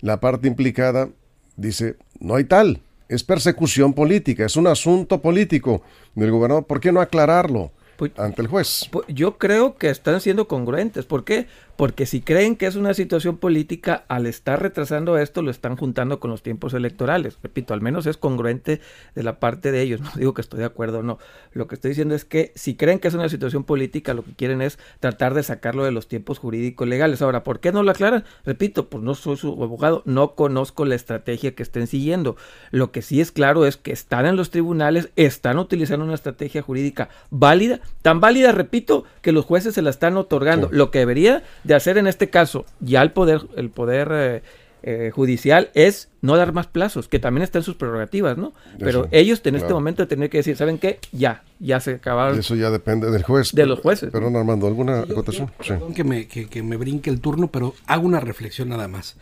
la 0.00 0.20
parte 0.20 0.48
implicada 0.48 1.08
dice, 1.56 1.96
no 2.20 2.34
hay 2.34 2.44
tal, 2.44 2.80
es 3.08 3.24
persecución 3.24 3.94
política, 3.94 4.44
es 4.44 4.56
un 4.56 4.66
asunto 4.66 5.22
político 5.22 5.82
del 6.14 6.30
gobernador, 6.30 6.66
¿por 6.66 6.80
qué 6.80 6.92
no 6.92 7.00
aclararlo? 7.00 7.72
Pues, 8.10 8.18
ante 8.18 8.42
el 8.42 8.48
juez. 8.48 8.88
Pues, 8.90 9.06
yo 9.06 9.38
creo 9.38 9.76
que 9.76 9.88
están 9.88 10.20
siendo 10.20 10.48
congruentes. 10.48 11.06
¿Por 11.06 11.22
qué? 11.22 11.46
Porque 11.76 12.04
si 12.04 12.20
creen 12.20 12.56
que 12.56 12.66
es 12.66 12.74
una 12.74 12.94
situación 12.94 13.38
política, 13.38 14.04
al 14.08 14.26
estar 14.26 14.60
retrasando 14.60 15.16
esto, 15.18 15.40
lo 15.40 15.50
están 15.50 15.76
juntando 15.76 16.18
con 16.18 16.30
los 16.30 16.42
tiempos 16.42 16.74
electorales. 16.74 17.38
Repito, 17.42 17.74
al 17.74 17.80
menos 17.80 18.06
es 18.06 18.16
congruente 18.16 18.80
de 19.14 19.22
la 19.22 19.38
parte 19.38 19.70
de 19.70 19.82
ellos. 19.82 20.00
No 20.02 20.10
digo 20.16 20.34
que 20.34 20.42
estoy 20.42 20.58
de 20.58 20.66
acuerdo 20.66 20.98
o 20.98 21.02
no. 21.02 21.18
Lo 21.52 21.68
que 21.68 21.76
estoy 21.76 21.90
diciendo 21.90 22.14
es 22.16 22.24
que 22.24 22.50
si 22.56 22.74
creen 22.74 22.98
que 22.98 23.06
es 23.06 23.14
una 23.14 23.28
situación 23.28 23.62
política, 23.62 24.14
lo 24.14 24.24
que 24.24 24.34
quieren 24.34 24.60
es 24.60 24.78
tratar 24.98 25.32
de 25.32 25.44
sacarlo 25.44 25.84
de 25.84 25.92
los 25.92 26.08
tiempos 26.08 26.38
jurídicos 26.38 26.88
legales. 26.88 27.22
Ahora, 27.22 27.44
¿por 27.44 27.60
qué 27.60 27.70
no 27.70 27.84
lo 27.84 27.92
aclaran? 27.92 28.24
Repito, 28.44 28.88
pues 28.88 29.02
no 29.02 29.14
soy 29.14 29.36
su 29.36 29.52
abogado, 29.62 30.02
no 30.06 30.34
conozco 30.34 30.84
la 30.84 30.96
estrategia 30.96 31.54
que 31.54 31.62
estén 31.62 31.86
siguiendo. 31.86 32.36
Lo 32.72 32.90
que 32.90 33.00
sí 33.00 33.20
es 33.20 33.30
claro 33.30 33.64
es 33.64 33.76
que 33.76 33.92
están 33.92 34.26
en 34.26 34.36
los 34.36 34.50
tribunales, 34.50 35.10
están 35.14 35.58
utilizando 35.58 36.04
una 36.04 36.14
estrategia 36.14 36.62
jurídica 36.62 37.08
válida, 37.30 37.80
tan 38.02 38.20
válida, 38.20 38.52
repito, 38.52 39.04
que 39.20 39.32
los 39.32 39.44
jueces 39.44 39.74
se 39.74 39.82
la 39.82 39.90
están 39.90 40.16
otorgando. 40.16 40.68
Lo 40.72 40.90
que 40.90 41.00
debería 41.00 41.42
de 41.64 41.74
hacer 41.74 41.98
en 41.98 42.06
este 42.06 42.30
caso 42.30 42.64
ya 42.80 43.02
el 43.02 43.12
poder, 43.12 43.42
el 43.56 43.70
poder 43.70 44.08
eh, 44.12 44.42
eh, 44.82 45.10
judicial 45.14 45.70
es 45.74 46.08
no 46.22 46.36
dar 46.36 46.52
más 46.52 46.66
plazos, 46.66 47.06
que 47.06 47.20
también 47.20 47.42
está 47.44 47.58
en 47.58 47.64
sus 47.64 47.76
prerrogativas, 47.76 48.36
¿no? 48.36 48.52
Pero 48.78 49.06
ellos 49.12 49.40
en 49.44 49.54
este 49.54 49.72
momento 49.72 50.08
tienen 50.08 50.28
que 50.28 50.38
decir, 50.38 50.56
¿saben 50.56 50.78
qué? 50.78 50.98
Ya, 51.12 51.44
ya 51.60 51.78
se 51.80 51.94
acabaron. 51.94 52.38
Eso 52.38 52.56
ya 52.56 52.70
depende 52.70 53.10
del 53.10 53.22
juez. 53.22 53.52
De 53.52 53.66
los 53.66 53.78
jueces. 53.78 54.10
Perdón, 54.10 54.36
Armando, 54.36 54.66
¿alguna 54.66 55.00
acotación? 55.00 55.50
Perdón 55.58 55.94
que, 55.94 56.04
me, 56.04 56.26
que 56.26 56.62
me 56.62 56.76
brinque 56.76 57.10
el 57.10 57.20
turno, 57.20 57.48
pero 57.48 57.74
hago 57.86 58.06
una 58.06 58.20
reflexión 58.20 58.70
nada 58.70 58.88
más. 58.88 59.16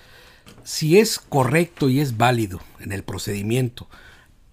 Si 0.62 0.98
es 0.98 1.18
correcto 1.18 1.88
y 1.88 2.00
es 2.00 2.16
válido 2.16 2.60
en 2.80 2.92
el 2.92 3.02
procedimiento 3.02 3.88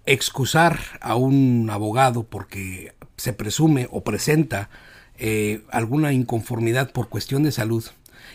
excusar 0.08 0.78
a 1.00 1.16
un 1.16 1.68
abogado 1.70 2.24
porque 2.24 2.94
se 3.18 3.34
presume 3.34 3.86
o 3.90 4.02
presenta 4.02 4.70
eh, 5.18 5.60
alguna 5.70 6.12
inconformidad 6.14 6.92
por 6.92 7.10
cuestión 7.10 7.42
de 7.42 7.52
salud 7.52 7.84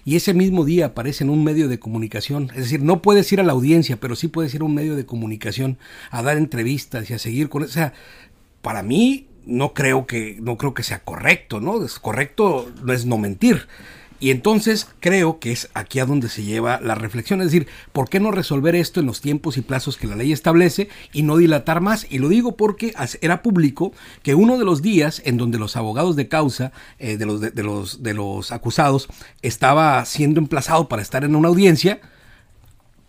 y 0.06 0.16
ese 0.16 0.34
mismo 0.34 0.66
día 0.66 0.88
aparece 0.88 1.24
en 1.24 1.30
un 1.30 1.44
medio 1.44 1.68
de 1.68 1.80
comunicación, 1.80 2.50
es 2.52 2.64
decir, 2.64 2.82
no 2.82 3.02
puedes 3.02 3.32
ir 3.32 3.40
a 3.40 3.44
la 3.44 3.54
audiencia, 3.54 3.98
pero 3.98 4.16
sí 4.16 4.28
puedes 4.28 4.54
ir 4.54 4.62
a 4.62 4.66
un 4.66 4.74
medio 4.74 4.96
de 4.96 5.06
comunicación 5.06 5.78
a 6.12 6.22
dar 6.22 6.38
entrevistas 6.38 7.10
y 7.10 7.14
a 7.14 7.20
seguir 7.20 7.50
con, 7.50 7.64
o 7.64 7.68
sea, 7.68 7.94
para 8.62 8.84
mí 8.84 9.28
no 9.46 9.74
creo 9.74 10.06
que 10.08 10.38
no 10.42 10.58
creo 10.58 10.74
que 10.74 10.84
sea 10.84 11.04
correcto, 11.04 11.60
¿no? 11.60 11.84
Es 11.84 12.00
correcto 12.00 12.72
no 12.84 12.94
es 12.94 13.06
no 13.06 13.18
mentir. 13.18 13.68
Y 14.24 14.32
entonces 14.32 14.88
creo 15.02 15.40
que 15.40 15.52
es 15.52 15.70
aquí 15.74 16.00
a 16.00 16.06
donde 16.06 16.30
se 16.30 16.44
lleva 16.44 16.80
la 16.80 16.96
reflexión, 16.96 17.42
es 17.42 17.48
decir, 17.48 17.68
¿por 17.92 18.08
qué 18.08 18.22
no 18.22 18.32
resolver 18.32 18.74
esto 18.74 19.02
en 19.02 19.06
los 19.06 19.20
tiempos 19.20 19.58
y 19.58 19.62
plazos 19.62 19.98
que 19.98 20.08
la 20.08 20.16
ley 20.16 20.32
establece 20.32 20.88
y 21.12 21.24
no 21.24 21.36
dilatar 21.36 21.82
más? 21.82 22.08
Y 22.10 22.20
lo 22.20 22.30
digo 22.30 22.56
porque 22.56 22.94
era 23.20 23.42
público 23.42 23.92
que 24.22 24.34
uno 24.34 24.58
de 24.58 24.64
los 24.64 24.82
días 24.82 25.22
en 25.26 25.36
donde 25.36 25.60
los 25.60 25.76
abogados 25.76 26.16
de 26.16 26.30
causa 26.30 26.72
eh, 27.00 27.18
de, 27.18 27.26
los, 27.26 27.42
de, 27.42 27.64
los, 27.64 28.02
de 28.02 28.14
los 28.14 28.54
acusados 28.54 29.10
estaba 29.42 30.06
siendo 30.06 30.40
emplazado 30.40 30.88
para 30.88 31.02
estar 31.02 31.26
en 31.26 31.36
una 31.36 31.50
audiencia, 31.50 32.00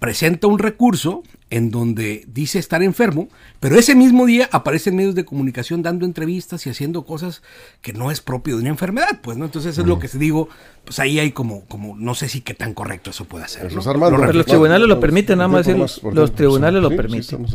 presenta 0.01 0.49
un 0.49 0.59
recurso 0.59 1.23
en 1.57 1.71
donde 1.71 2.25
dice 2.27 2.59
estar 2.59 2.83
enfermo, 2.83 3.29
pero 3.61 3.79
ese 3.79 3.95
mismo 3.95 4.27
día 4.27 4.49
aparece 4.51 4.91
en 4.91 4.97
medios 4.97 5.15
de 5.15 5.25
comunicación 5.25 5.85
dando 5.85 6.05
entrevistas 6.05 6.67
y 6.67 6.71
haciendo 6.71 7.05
cosas 7.05 7.43
que 7.81 7.93
no 7.93 8.11
es 8.11 8.21
propio 8.21 8.57
de 8.57 8.63
una 8.63 8.71
enfermedad, 8.71 9.21
pues, 9.23 9.39
¿no? 9.39 9.45
Entonces 9.45 9.79
es 9.79 9.87
lo 9.87 10.01
que 10.01 10.09
digo, 10.15 10.49
pues 10.85 10.99
ahí 10.99 11.21
hay 11.21 11.31
como, 11.31 11.65
como, 11.67 11.97
no 11.97 12.17
sé 12.17 12.29
si 12.29 12.41
qué 12.41 12.55
tan 12.55 12.75
correcto 12.75 13.11
eso 13.11 13.27
puede 13.27 13.47
ser. 13.47 13.73
¿no? 13.73 13.83
pero 13.83 14.33
los 14.33 14.47
tribunales 14.47 14.89
lo 14.89 14.99
permiten, 14.99 15.39
nada 15.39 15.47
más 15.47 15.65
decir, 15.65 15.81
los 16.13 16.35
tribunales 16.35 16.83
lo 16.83 16.91
permiten. 16.91 17.47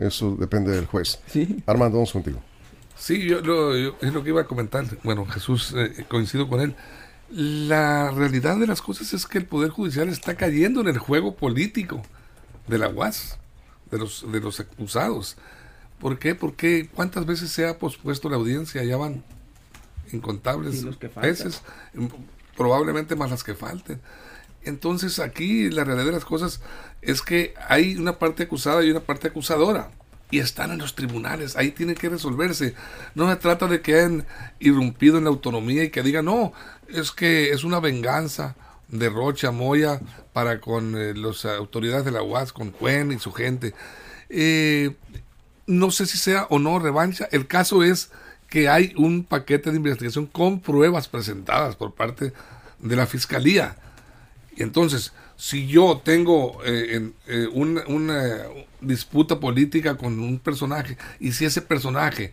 Eso 0.00 0.36
depende 0.40 0.72
del 0.72 0.86
juez. 0.86 1.20
Armando, 1.66 1.98
vamos 1.98 2.12
contigo. 2.12 2.42
Sí, 2.98 3.28
yo, 3.28 3.42
lo, 3.42 3.76
es 3.76 4.12
lo 4.12 4.24
que 4.24 4.30
iba 4.30 4.40
a 4.40 4.46
comentar. 4.46 4.84
Bueno, 5.04 5.24
Jesús, 5.24 5.72
eh, 5.76 6.04
coincido 6.08 6.48
con 6.48 6.60
él. 6.60 6.74
La 7.30 8.10
realidad 8.10 8.56
de 8.56 8.66
las 8.66 8.82
cosas 8.82 9.12
es 9.12 9.24
que 9.26 9.38
el 9.38 9.44
Poder 9.44 9.70
Judicial 9.70 10.08
está 10.08 10.34
cayendo 10.34 10.80
en 10.80 10.88
el 10.88 10.98
juego 10.98 11.36
político 11.36 12.02
de 12.66 12.78
la 12.78 12.88
UAS, 12.88 13.38
de 13.90 13.98
los, 13.98 14.30
de 14.30 14.40
los 14.40 14.60
acusados. 14.60 15.36
¿Por 15.98 16.18
qué? 16.18 16.34
Porque 16.34 16.88
cuántas 16.92 17.26
veces 17.26 17.50
se 17.50 17.66
ha 17.66 17.78
pospuesto 17.78 18.28
la 18.28 18.36
audiencia, 18.36 18.84
ya 18.84 18.96
van 18.96 19.24
incontables 20.12 20.84
veces, 21.16 21.62
probablemente 22.56 23.16
más 23.16 23.30
las 23.30 23.44
que 23.44 23.54
falten. 23.54 24.00
Entonces 24.64 25.18
aquí 25.20 25.70
la 25.70 25.84
realidad 25.84 26.06
de 26.06 26.12
las 26.12 26.24
cosas 26.24 26.60
es 27.02 27.22
que 27.22 27.54
hay 27.68 27.96
una 27.96 28.18
parte 28.18 28.44
acusada 28.44 28.84
y 28.84 28.90
una 28.90 29.00
parte 29.00 29.28
acusadora 29.28 29.90
y 30.30 30.40
están 30.40 30.72
en 30.72 30.78
los 30.78 30.96
tribunales, 30.96 31.56
ahí 31.56 31.70
tiene 31.70 31.94
que 31.94 32.08
resolverse. 32.08 32.74
No 33.14 33.30
se 33.30 33.36
trata 33.36 33.68
de 33.68 33.80
que 33.80 33.94
hayan 33.94 34.26
irrumpido 34.58 35.18
en 35.18 35.24
la 35.24 35.30
autonomía 35.30 35.84
y 35.84 35.90
que 35.90 36.02
digan, 36.02 36.24
no, 36.24 36.52
es 36.88 37.12
que 37.12 37.50
es 37.50 37.62
una 37.62 37.78
venganza 37.78 38.56
de 38.88 39.08
Rocha 39.08 39.50
Moya 39.50 40.00
para 40.32 40.60
con 40.60 40.96
eh, 40.96 41.14
las 41.14 41.44
autoridades 41.44 42.04
de 42.04 42.12
la 42.12 42.22
UAS, 42.22 42.52
con 42.52 42.70
Cuen 42.70 43.12
y 43.12 43.18
su 43.18 43.32
gente. 43.32 43.74
Eh, 44.28 44.94
no 45.66 45.90
sé 45.90 46.06
si 46.06 46.18
sea 46.18 46.46
o 46.50 46.58
no 46.58 46.78
revancha, 46.78 47.28
el 47.32 47.46
caso 47.46 47.82
es 47.82 48.10
que 48.48 48.68
hay 48.68 48.92
un 48.96 49.24
paquete 49.24 49.70
de 49.70 49.76
investigación 49.76 50.26
con 50.26 50.60
pruebas 50.60 51.08
presentadas 51.08 51.74
por 51.74 51.94
parte 51.94 52.32
de 52.78 52.96
la 52.96 53.06
Fiscalía. 53.06 53.76
Y 54.56 54.62
entonces, 54.62 55.12
si 55.36 55.66
yo 55.66 56.00
tengo 56.04 56.60
eh, 56.64 57.10
una 57.52 58.44
disputa 58.80 59.40
política 59.40 59.96
con 59.96 60.20
un 60.20 60.38
personaje 60.38 60.96
y 61.18 61.32
si 61.32 61.44
ese 61.44 61.60
personaje 61.60 62.32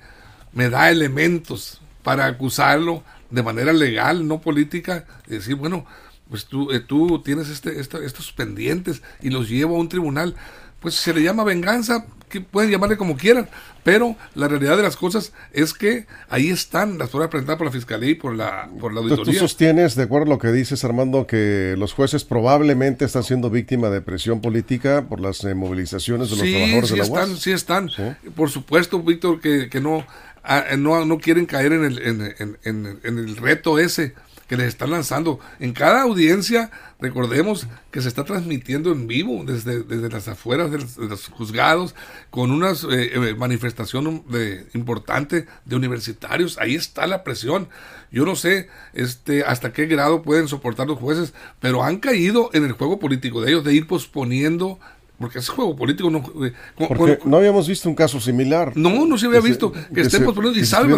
me 0.54 0.70
da 0.70 0.92
elementos 0.92 1.82
para 2.04 2.26
acusarlo 2.26 3.04
de 3.32 3.42
manera 3.42 3.74
legal, 3.74 4.28
no 4.28 4.40
política, 4.42 5.06
decir, 5.26 5.56
bueno, 5.56 5.86
pues 6.34 6.46
tú, 6.46 6.72
eh, 6.72 6.80
tú 6.80 7.22
tienes 7.24 7.48
este, 7.50 7.80
estos 7.80 8.32
pendientes 8.32 9.04
y 9.22 9.30
los 9.30 9.48
llevo 9.52 9.76
a 9.76 9.80
un 9.80 9.88
tribunal, 9.88 10.34
pues 10.80 10.96
se 10.96 11.14
le 11.14 11.22
llama 11.22 11.44
venganza, 11.44 12.08
que 12.28 12.42
pueden 12.42 12.72
llamarle 12.72 12.98
como 12.98 13.18
quieran, 13.18 13.48
pero 13.84 14.16
la 14.34 14.48
realidad 14.48 14.76
de 14.76 14.82
las 14.82 14.98
cosas 14.98 15.32
es 15.52 15.76
que 15.76 16.08
ahí 16.30 16.50
están 16.50 16.98
las 16.98 17.12
pruebas 17.12 17.30
presentadas 17.30 17.60
por 17.60 17.68
la 17.68 17.72
Fiscalía 17.72 18.10
y 18.10 18.16
por 18.16 18.34
la, 18.34 18.68
por 18.80 18.96
la 18.96 19.02
auditoría. 19.02 19.26
¿Tú, 19.26 19.34
sostienes, 19.34 19.94
de 19.94 20.02
acuerdo 20.02 20.26
a 20.26 20.30
lo 20.30 20.40
que 20.40 20.52
dices, 20.52 20.84
Armando, 20.84 21.28
que 21.28 21.76
los 21.78 21.94
jueces 21.94 22.24
probablemente 22.24 23.06
están 23.06 23.22
siendo 23.22 23.52
víctima 23.52 23.92
de 23.92 24.02
presión 24.02 24.42
política 24.42 25.06
por 25.08 25.20
las 25.20 25.44
eh, 25.44 25.54
movilizaciones 25.54 26.32
de 26.32 26.38
los 26.38 26.50
trabajadores 26.50 26.90
de 26.90 26.98
la 26.98 27.04
están, 27.04 27.38
Sí 27.38 27.52
están, 27.52 27.92
Por 28.36 28.50
supuesto, 28.50 29.00
Víctor, 29.04 29.40
que, 29.40 29.70
que 29.70 29.80
no, 29.80 30.04
ah, 30.44 30.66
no, 30.80 31.06
no 31.06 31.20
quieren 31.20 31.46
caer 31.46 31.74
en 31.74 31.84
el, 31.84 32.00
en, 32.00 32.58
en, 32.64 33.00
en 33.04 33.18
el 33.20 33.38
reto 33.38 33.78
ese 33.78 34.16
que 34.54 34.58
les 34.58 34.68
están 34.68 34.92
lanzando. 34.92 35.40
En 35.60 35.74
cada 35.74 36.04
audiencia, 36.04 36.70
recordemos 37.00 37.66
que 37.90 38.02
se 38.02 38.08
está 38.08 38.24
transmitiendo 38.24 38.92
en 38.92 39.08
vivo 39.08 39.44
desde, 39.44 39.82
desde 39.82 40.10
las 40.10 40.28
afueras 40.28 40.70
de 40.70 40.78
los, 41.08 41.28
juzgados, 41.30 41.96
con 42.30 42.52
una 42.52 42.70
eh, 42.72 42.76
eh, 42.92 43.36
manifestación 43.36 44.24
de, 44.30 44.68
importante 44.76 45.48
de 45.66 45.76
universitarios. 45.76 46.60
Ahí 46.60 46.76
está 46.76 47.08
la 47.08 47.24
presión. 47.24 47.68
Yo 48.12 48.26
no 48.26 48.36
sé 48.36 48.70
este, 48.94 49.44
hasta 49.44 49.74
qué 49.74 49.88
grado 49.88 50.22
pueden 50.22 50.48
soportar 50.48 50.86
los 50.86 51.00
jueces, 51.00 51.34
pero 51.60 51.84
han 51.84 51.98
caído 51.98 52.52
en 52.54 52.64
el 52.64 52.74
juego 52.74 53.00
político 53.00 53.42
de 53.42 53.50
ellos, 53.50 53.64
de 53.64 53.74
ir 53.74 53.88
posponiendo 53.88 54.78
porque 55.18 55.40
ese 55.40 55.52
juego 55.52 55.76
político 55.76 56.10
no. 56.10 56.20
Eh, 56.46 56.54
porque 56.76 57.20
no 57.24 57.38
habíamos 57.38 57.68
visto 57.68 57.88
un 57.88 57.96
caso 57.96 58.20
similar. 58.20 58.74
No, 58.76 59.06
no 59.06 59.18
se 59.18 59.28
había 59.28 59.40
visto 59.40 59.72
que, 59.72 60.02
estén 60.02 60.26
posponiendo 60.26 60.60
y 60.60 60.66
salvo. 60.66 60.98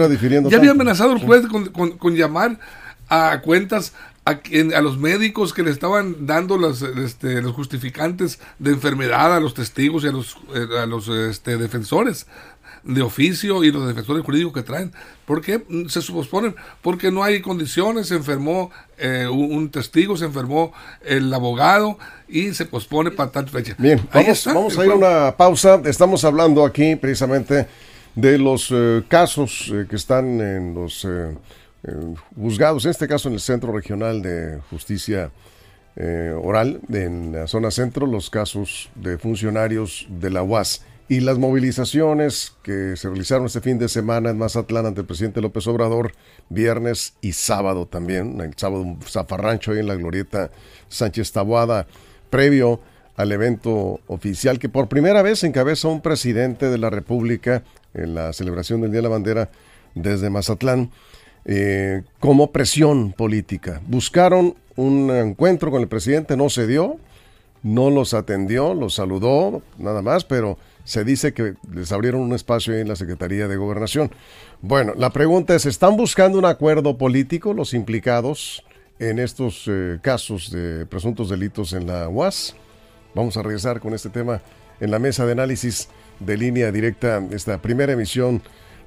Ya 0.50 0.58
había 0.58 0.72
amenazado 0.72 1.14
el 1.14 1.20
juez 1.20 1.46
con, 1.48 2.16
llamar 2.16 2.58
a 3.10 3.42
cuentas 3.42 3.94
a, 4.26 4.32
a, 4.32 4.82
los 4.82 4.98
médicos 4.98 5.54
que 5.54 5.64
le 5.64 5.72
estaban 5.72 6.26
dando 6.26 6.58
los, 6.58 6.82
este, 6.82 7.42
los 7.42 7.54
justificantes 7.54 8.40
de 8.58 8.72
enfermedad 8.72 9.36
a 9.36 9.40
los 9.40 9.54
testigos 9.54 10.04
y 10.04 10.08
a 10.08 10.12
los, 10.12 10.38
eh, 10.56 10.80
a 10.80 10.86
los 10.86 11.08
este, 11.08 11.58
defensores 11.58 12.26
de 12.86 13.02
oficio 13.02 13.64
y 13.64 13.72
los 13.72 13.88
defensores 13.88 14.24
jurídicos 14.24 14.54
que 14.54 14.62
traen. 14.62 14.94
¿Por 15.26 15.42
qué 15.42 15.64
se 15.90 16.02
posponen? 16.12 16.56
Porque 16.82 17.12
no 17.12 17.24
hay 17.24 17.42
condiciones, 17.42 18.08
se 18.08 18.16
enfermó 18.16 18.72
eh, 18.98 19.28
un, 19.28 19.70
testigo, 19.70 20.16
se 20.16 20.26
enfermó 20.26 20.72
el 21.04 21.34
abogado 21.34 21.98
y 22.28 22.54
se 22.54 22.66
pospone 22.66 23.12
para 23.12 23.32
tal 23.32 23.50
fecha. 23.50 23.76
Bien, 23.78 24.08
vamos, 24.14 24.46
vamos 24.46 24.78
a 24.78 24.86
ir 24.86 24.92
a 24.92 24.96
una 24.96 25.38
pausa. 25.38 25.82
Estamos 25.86 26.24
hablando 26.24 26.64
aquí 26.64 26.96
precisamente 26.96 27.68
de 28.14 28.38
los 28.38 28.70
eh, 28.72 29.04
casos 29.08 29.74
que 29.90 29.96
están 29.96 30.40
en 30.40 30.76
los 30.76 31.06
eh, 31.06 31.36
juzgados, 32.36 32.86
en 32.86 32.92
este 32.92 33.08
caso 33.08 33.30
en 33.30 33.36
el 33.36 33.40
Centro 33.40 33.72
Regional 33.72 34.22
de 34.22 34.60
Justicia 34.70 35.32
eh, 35.96 36.34
Oral, 36.36 36.82
en 36.92 37.32
la 37.32 37.48
zona 37.48 37.72
centro, 37.72 38.06
los 38.06 38.30
casos 38.30 38.90
de 38.96 39.18
funcionarios 39.18 40.08
de 40.10 40.30
la 40.30 40.44
UAS 40.44 40.84
y 41.08 41.20
las 41.20 41.38
movilizaciones 41.38 42.54
que 42.64 42.96
se 42.98 43.08
realizaron 43.08 43.46
este 43.46 43.62
fin 43.62 43.78
de 43.78 43.88
semana 43.88 44.32
en 44.32 44.38
Mazatlán 44.38 44.88
ante 44.88 45.02
el 45.02 45.08
presidente 45.08 45.40
López 45.40 45.68
Obrador, 45.68 46.14
viernes 46.50 47.14
y 47.22 47.34
sábado 47.34 47.86
también, 47.86 48.42
el 48.42 48.54
sábado 48.58 48.82
un 48.82 49.02
zafarrancho 49.02 49.72
ahí 49.72 49.80
en 49.80 49.88
la 49.88 49.96
glorieta 49.96 50.50
Sánchez 50.90 51.32
Taboada, 51.32 51.88
previo 52.30 52.82
al 53.16 53.32
evento 53.32 54.02
oficial 54.08 54.60
que 54.60 54.68
por 54.68 54.90
primera 54.90 55.22
vez 55.22 55.44
encabeza 55.44 55.88
un 55.88 56.02
presidente 56.02 56.70
de 56.70 56.78
la 56.78 56.90
República 56.90 57.64
en 57.94 58.16
la 58.16 58.34
celebración 58.34 58.82
del 58.82 58.92
Día 58.92 59.00
de 59.00 59.04
la 59.04 59.10
Bandera 59.10 59.50
desde 59.94 60.30
Mazatlán. 60.30 60.92
Eh, 61.46 62.02
como 62.20 62.52
presión 62.52 63.14
política. 63.14 63.82
Buscaron 63.88 64.56
un 64.76 65.12
encuentro 65.12 65.72
con 65.72 65.82
el 65.82 65.88
presidente, 65.88 66.36
no 66.36 66.50
se 66.50 66.68
dio, 66.68 66.98
no 67.64 67.90
los 67.90 68.14
atendió, 68.14 68.74
los 68.74 68.96
saludó, 68.96 69.62
nada 69.78 70.02
más, 70.02 70.26
pero 70.26 70.58
se 70.84 71.04
dice 71.04 71.34
que 71.34 71.56
les 71.74 71.92
abrieron 71.92 72.22
un 72.22 72.34
espacio 72.34 72.78
en 72.78 72.88
la 72.88 72.96
Secretaría 72.96 73.48
de 73.48 73.58
Gobernación. 73.58 74.12
Bueno, 74.62 74.94
la 74.96 75.12
pregunta 75.12 75.56
es, 75.56 75.66
¿están 75.66 75.98
buscando 75.98 76.38
un 76.38 76.46
acuerdo 76.46 76.98
político 76.98 77.54
los 77.54 77.74
implicados 77.74 78.64
en 79.00 79.20
estos 79.20 79.66
eh, 79.68 80.00
casos 80.02 80.52
de 80.52 80.86
presuntos 80.86 81.30
delitos 81.30 81.74
en 81.74 81.88
la 81.88 82.08
UAS? 82.08 82.56
Vamos 83.14 83.38
a 83.38 83.44
regresar 83.44 83.80
con 83.80 83.94
este 83.94 84.10
tema 84.10 84.42
en 84.80 84.92
la 84.92 85.00
mesa 85.00 85.26
de 85.26 85.32
análisis 85.32 85.90
de 86.20 86.38
línea 86.38 86.72
directa, 86.72 87.24
esta 87.32 87.62
primera 87.62 87.94
emisión 87.94 88.42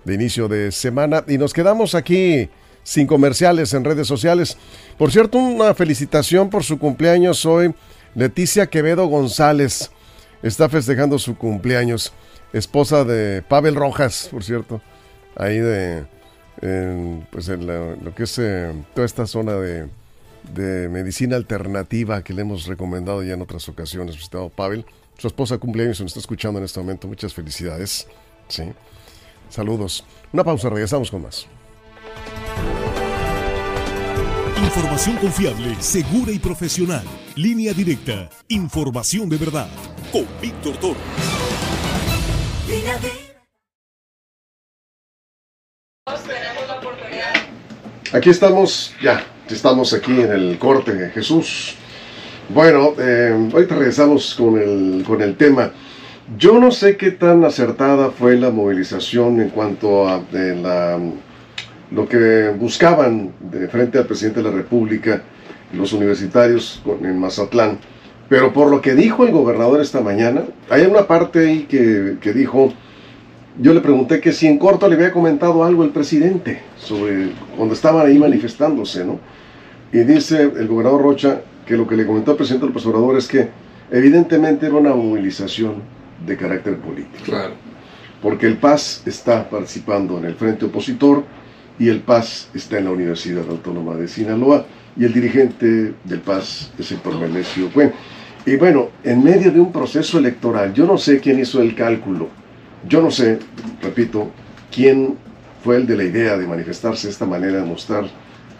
de 0.08 0.14
inicio 0.14 0.48
de 0.48 0.72
semana. 0.72 1.22
Y 1.28 1.38
nos 1.38 1.52
quedamos 1.52 1.94
aquí 1.94 2.48
sin 2.82 3.06
comerciales 3.06 3.74
en 3.74 3.84
redes 3.84 4.08
sociales. 4.08 4.56
Por 4.96 5.12
cierto, 5.12 5.38
una 5.38 5.74
felicitación 5.74 6.48
por 6.50 6.64
su 6.64 6.78
cumpleaños 6.78 7.44
hoy. 7.44 7.74
Leticia 8.14 8.66
Quevedo 8.66 9.06
González 9.06 9.90
está 10.42 10.68
festejando 10.68 11.18
su 11.18 11.36
cumpleaños. 11.36 12.12
Esposa 12.54 13.04
de 13.04 13.42
Pavel 13.42 13.74
Rojas, 13.74 14.28
por 14.30 14.42
cierto. 14.42 14.80
Ahí 15.36 15.58
de, 15.58 16.06
pues 17.30 17.48
en 17.48 17.66
lo 17.66 18.14
que 18.14 18.22
es 18.22 18.38
eh, 18.38 18.72
toda 18.94 19.06
esta 19.06 19.26
zona 19.26 19.52
de, 19.52 19.86
de, 20.54 20.88
medicina 20.88 21.36
alternativa 21.36 22.24
que 22.24 22.32
le 22.32 22.40
hemos 22.40 22.66
recomendado 22.66 23.22
ya 23.22 23.34
en 23.34 23.42
otras 23.42 23.68
ocasiones, 23.68 24.16
estado 24.16 24.48
Pavel. 24.48 24.86
Su 25.18 25.26
esposa 25.26 25.58
cumpleaños, 25.58 26.00
nos 26.00 26.08
está 26.08 26.20
escuchando 26.20 26.58
en 26.58 26.64
este 26.64 26.80
momento. 26.80 27.06
Muchas 27.06 27.34
felicidades. 27.34 28.08
Sí. 28.48 28.72
Saludos. 29.48 30.04
Una 30.32 30.44
pausa, 30.44 30.68
regresamos 30.68 31.11
con 31.11 31.22
más. 31.22 31.46
Información 34.62 35.16
confiable, 35.16 35.76
segura 35.80 36.30
y 36.30 36.38
profesional. 36.38 37.04
Línea 37.37 37.72
directa. 37.72 38.28
Información 38.48 39.28
de 39.28 39.37
verdad. 39.37 39.68
Con 40.12 40.26
Víctor 40.40 40.76
Toro. 40.76 41.00
Aquí 48.12 48.30
estamos, 48.30 48.94
ya, 49.02 49.24
estamos 49.48 49.92
aquí 49.92 50.12
en 50.12 50.32
el 50.32 50.58
corte 50.58 50.94
de 50.94 51.11
Jesús. 51.11 51.74
Bueno, 52.48 52.94
eh, 52.98 53.50
ahorita 53.52 53.74
regresamos 53.74 54.34
con 54.34 54.58
el, 54.58 55.04
con 55.04 55.20
el 55.20 55.37
tema. 55.37 55.72
Yo 56.36 56.60
no 56.60 56.70
sé 56.70 56.98
qué 56.98 57.10
tan 57.10 57.42
acertada 57.44 58.10
fue 58.10 58.36
la 58.36 58.50
movilización 58.50 59.40
en 59.40 59.48
cuanto 59.48 60.06
a 60.06 60.20
lo 61.90 62.06
que 62.06 62.50
buscaban 62.50 63.32
de 63.40 63.66
frente 63.68 63.96
al 63.96 64.06
presidente 64.06 64.42
de 64.42 64.50
la 64.50 64.54
República 64.54 65.22
los 65.72 65.94
universitarios 65.94 66.82
en 67.02 67.18
Mazatlán. 67.18 67.78
Pero 68.28 68.52
por 68.52 68.70
lo 68.70 68.82
que 68.82 68.94
dijo 68.94 69.24
el 69.24 69.32
gobernador 69.32 69.80
esta 69.80 70.02
mañana, 70.02 70.42
hay 70.68 70.82
una 70.82 71.06
parte 71.06 71.38
ahí 71.38 71.62
que, 71.62 72.18
que 72.20 72.34
dijo, 72.34 72.74
yo 73.58 73.72
le 73.72 73.80
pregunté 73.80 74.20
que 74.20 74.32
si 74.32 74.48
en 74.48 74.58
corto 74.58 74.86
le 74.86 74.96
había 74.96 75.12
comentado 75.12 75.64
algo 75.64 75.82
el 75.82 75.90
presidente 75.90 76.60
sobre 76.76 77.30
cuando 77.56 77.72
estaban 77.72 78.06
ahí 78.06 78.18
manifestándose, 78.18 79.02
¿no? 79.02 79.18
Y 79.94 80.00
dice 80.00 80.42
el 80.42 80.68
gobernador 80.68 81.00
Rocha 81.00 81.40
que 81.66 81.74
lo 81.74 81.88
que 81.88 81.96
le 81.96 82.04
comentó 82.04 82.32
al 82.32 82.36
presidente 82.36 82.66
del 82.66 82.86
Obrador 82.86 83.16
es 83.16 83.26
que 83.26 83.48
evidentemente 83.90 84.66
era 84.66 84.74
una 84.74 84.94
movilización 84.94 85.96
de 86.26 86.37
carácter 86.37 86.76
político. 86.76 87.24
Claro. 87.24 87.54
Porque 88.22 88.46
el 88.46 88.57
PAS 88.57 89.02
está 89.07 89.48
participando 89.48 90.18
en 90.18 90.24
el 90.24 90.35
frente 90.35 90.66
opositor 90.66 91.24
y 91.78 91.88
el 91.88 92.00
PAS 92.00 92.50
está 92.54 92.78
en 92.78 92.87
la 92.87 92.90
Universidad 92.90 93.48
Autónoma 93.48 93.94
de 93.94 94.09
Sinaloa 94.09 94.66
y 94.96 95.04
el 95.04 95.12
dirigente 95.12 95.94
del 96.04 96.20
PAS 96.20 96.72
es 96.78 96.90
el 96.92 96.98
Menecio 97.20 97.70
Cuen. 97.72 97.92
Y 98.44 98.57
bueno, 98.57 98.88
en 99.04 99.22
medio 99.22 99.52
de 99.52 99.61
un 99.61 99.72
proceso 99.72 100.18
electoral, 100.18 100.72
yo 100.72 100.87
no 100.87 100.98
sé 100.98 101.20
quién 101.20 101.38
hizo 101.38 101.61
el 101.61 101.74
cálculo, 101.74 102.28
yo 102.88 103.02
no 103.02 103.11
sé, 103.11 103.38
repito, 103.83 104.31
quién 104.74 105.16
fue 105.62 105.76
el 105.76 105.87
de 105.87 105.96
la 105.96 106.04
idea 106.04 106.37
de 106.37 106.46
manifestarse 106.46 107.09
de 107.09 107.12
esta 107.12 107.26
manera, 107.26 107.59
de 107.59 107.66
mostrar 107.66 108.07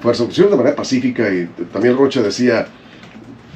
fuerza, 0.01 0.25
de 0.27 0.57
manera 0.57 0.77
pacífica 0.77 1.33
y 1.33 1.49
también 1.73 1.97
Rocha 1.97 2.23
decía, 2.23 2.67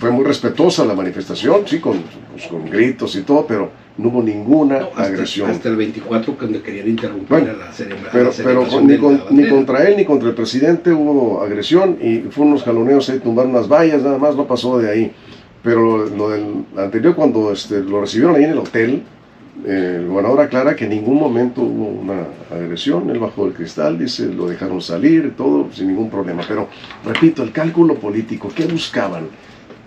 fue 0.03 0.11
muy 0.11 0.25
respetuosa 0.25 0.85
la 0.85 0.95
manifestación, 0.95 1.63
sí, 1.65 1.79
con, 1.79 2.03
pues, 2.33 2.49
con 2.49 2.69
gritos 2.69 3.15
y 3.15 3.23
todo, 3.23 3.47
pero 3.47 3.71
no 3.99 4.09
hubo 4.09 4.21
ninguna 4.21 4.89
agresión. 4.97 5.49
Hasta 5.49 5.69
el 5.69 5.77
24 5.77 6.35
cuando 6.37 6.61
querían 6.61 6.89
interrumpir 6.89 7.37
a 7.37 7.53
la 7.53 7.73
ceremonia. 7.73 8.11
Pero, 8.11 8.33
pero 8.43 8.67
ni, 8.81 8.99
ni, 9.31 9.49
contra 9.49 9.89
él 9.89 9.97
ni 9.97 10.05
contra 10.05 10.31
el 10.31 10.35
presidente 10.35 10.93
hubo 10.93 11.41
agresión 11.41 11.99
y 12.03 12.19
fue 12.31 12.45
unos 12.45 12.65
jaloneos 12.65 13.09
ahí, 13.11 13.21
tumbar 13.21 13.47
unas 13.47 13.69
vallas, 13.69 14.03
nada 14.03 14.19
más 14.19 14.35
no 14.35 14.45
pasó 14.45 14.77
de 14.81 14.91
ahí. 14.91 15.13
Pero 15.63 16.07
lo, 16.07 16.31
del 16.31 16.65
anterior, 16.77 17.15
cuando 17.15 17.53
este, 17.53 17.81
lo 17.85 18.01
recibieron 18.01 18.35
ahí 18.35 18.43
en 18.43 18.51
el 18.51 18.59
hotel, 18.59 19.05
eh, 19.65 19.99
el 20.01 20.09
gobernador 20.09 20.41
aclara 20.41 20.75
que 20.75 20.87
en 20.87 20.91
ningún 20.91 21.21
momento 21.21 21.63
hubo 21.63 21.87
una 21.87 22.27
agresión, 22.51 23.09
él 23.09 23.21
bajó 23.21 23.47
el 23.47 23.53
cristal, 23.53 24.01
dice, 24.01 24.27
lo 24.27 24.49
dejaron 24.49 24.81
salir, 24.81 25.35
todo 25.37 25.69
sin 25.73 25.87
ningún 25.87 26.11
problema. 26.11 26.43
Pero, 26.49 26.67
repito, 27.05 27.45
el 27.45 27.53
cálculo 27.53 27.95
político, 27.95 28.51
¿qué 28.53 28.65
buscaban? 28.65 29.29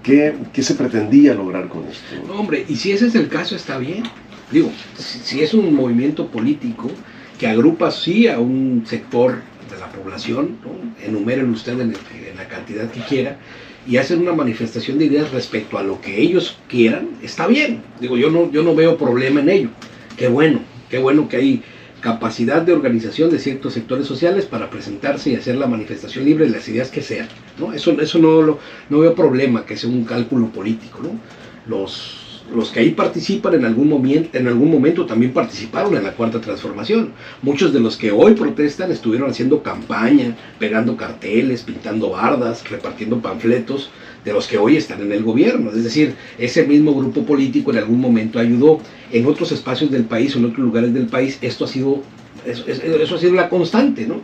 ¿Qué, 0.05 0.61
se 0.61 0.75
pretendía 0.75 1.33
lograr 1.33 1.67
con 1.67 1.83
esto? 1.85 2.31
hombre, 2.31 2.63
y 2.69 2.75
si 2.75 2.91
ese 2.91 3.07
es 3.07 3.15
el 3.15 3.27
caso, 3.27 3.55
está 3.55 3.79
bien. 3.79 4.03
Digo, 4.51 4.71
si, 4.97 5.41
es 5.41 5.55
un 5.55 5.73
movimiento 5.73 6.27
político 6.27 6.91
que 7.39 7.47
agrupa 7.47 7.89
sí 7.89 8.27
a 8.27 8.39
un 8.39 8.83
sector 8.85 9.41
de 9.71 9.79
la 9.79 9.89
población, 9.91 10.57
enumeren 11.03 11.49
usted 11.49 11.79
en, 11.79 11.93
la 12.37 12.47
cantidad 12.47 12.87
que 12.91 12.99
quiera, 12.99 13.39
y 13.87 13.97
hacen 13.97 14.21
una 14.21 14.33
manifestación 14.33 14.99
de 14.99 15.05
ideas 15.05 15.31
respecto 15.31 15.79
a 15.79 15.83
lo 15.83 15.99
que 15.99 16.21
ellos 16.21 16.59
quieran, 16.67 17.09
está 17.23 17.47
bien. 17.47 17.81
Digo, 17.99 18.15
yo 18.15 18.29
no, 18.29 18.51
yo 18.51 18.61
no 18.61 18.75
veo 18.75 18.97
problema 18.97 19.41
en 19.41 19.49
ello. 19.49 19.69
Qué 20.17 20.27
bueno, 20.27 20.59
qué 20.91 20.99
bueno 20.99 21.27
que 21.27 21.37
hay 21.37 21.63
capacidad 22.05 22.61
de 22.61 22.71
organización 22.71 23.31
de 23.31 23.39
ciertos 23.39 23.73
sectores 23.73 24.05
sociales 24.05 24.45
para 24.45 24.69
presentarse 24.69 25.31
y 25.31 25.35
hacer 25.35 25.55
la 25.55 25.65
manifestación 25.65 26.23
libre 26.23 26.45
de 26.45 26.51
las 26.51 26.69
ideas 26.69 26.91
que 26.91 27.01
sean. 27.01 27.27
¿no? 27.57 27.73
Eso, 27.73 27.99
eso 27.99 28.19
no, 28.19 28.43
lo, 28.43 28.59
no 28.91 28.99
veo 28.99 29.15
problema, 29.15 29.65
que 29.65 29.75
sea 29.75 29.89
un 29.89 30.03
cálculo 30.03 30.49
político. 30.49 30.99
¿no? 31.01 31.19
Los, 31.65 32.24
los 32.53 32.69
que 32.69 32.79
ahí 32.79 32.91
participan 32.91 33.55
en 33.55 33.65
algún, 33.65 33.89
momento, 33.89 34.37
en 34.37 34.47
algún 34.47 34.71
momento 34.71 35.05
también 35.05 35.33
participaron 35.33 35.95
en 35.95 36.03
la 36.03 36.11
cuarta 36.13 36.39
transformación. 36.39 37.11
Muchos 37.41 37.73
de 37.73 37.79
los 37.79 37.97
que 37.97 38.11
hoy 38.11 38.33
protestan 38.33 38.91
estuvieron 38.91 39.29
haciendo 39.29 39.63
campaña, 39.63 40.35
pegando 40.59 40.95
carteles, 40.95 41.63
pintando 41.63 42.11
bardas, 42.11 42.67
repartiendo 42.69 43.19
panfletos 43.19 43.89
de 44.23 44.33
los 44.33 44.47
que 44.47 44.57
hoy 44.57 44.77
están 44.77 45.01
en 45.01 45.11
el 45.11 45.23
gobierno. 45.23 45.71
Es 45.71 45.83
decir, 45.83 46.15
ese 46.37 46.65
mismo 46.65 46.93
grupo 46.95 47.25
político 47.25 47.71
en 47.71 47.77
algún 47.77 47.99
momento 47.99 48.39
ayudó 48.39 48.79
en 49.11 49.25
otros 49.25 49.51
espacios 49.51 49.91
del 49.91 50.05
país 50.05 50.35
en 50.35 50.45
otros 50.45 50.59
lugares 50.59 50.93
del 50.93 51.07
país. 51.07 51.37
Esto 51.41 51.65
ha 51.65 51.67
sido, 51.67 52.03
eso, 52.45 53.15
ha 53.15 53.19
sido 53.19 53.33
la 53.33 53.49
constante, 53.49 54.07
¿no? 54.07 54.21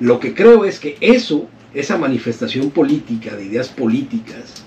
Lo 0.00 0.18
que 0.18 0.34
creo 0.34 0.64
es 0.64 0.80
que 0.80 0.96
eso, 1.00 1.46
esa 1.72 1.96
manifestación 1.98 2.70
política, 2.70 3.36
de 3.36 3.46
ideas 3.46 3.68
políticas, 3.68 4.63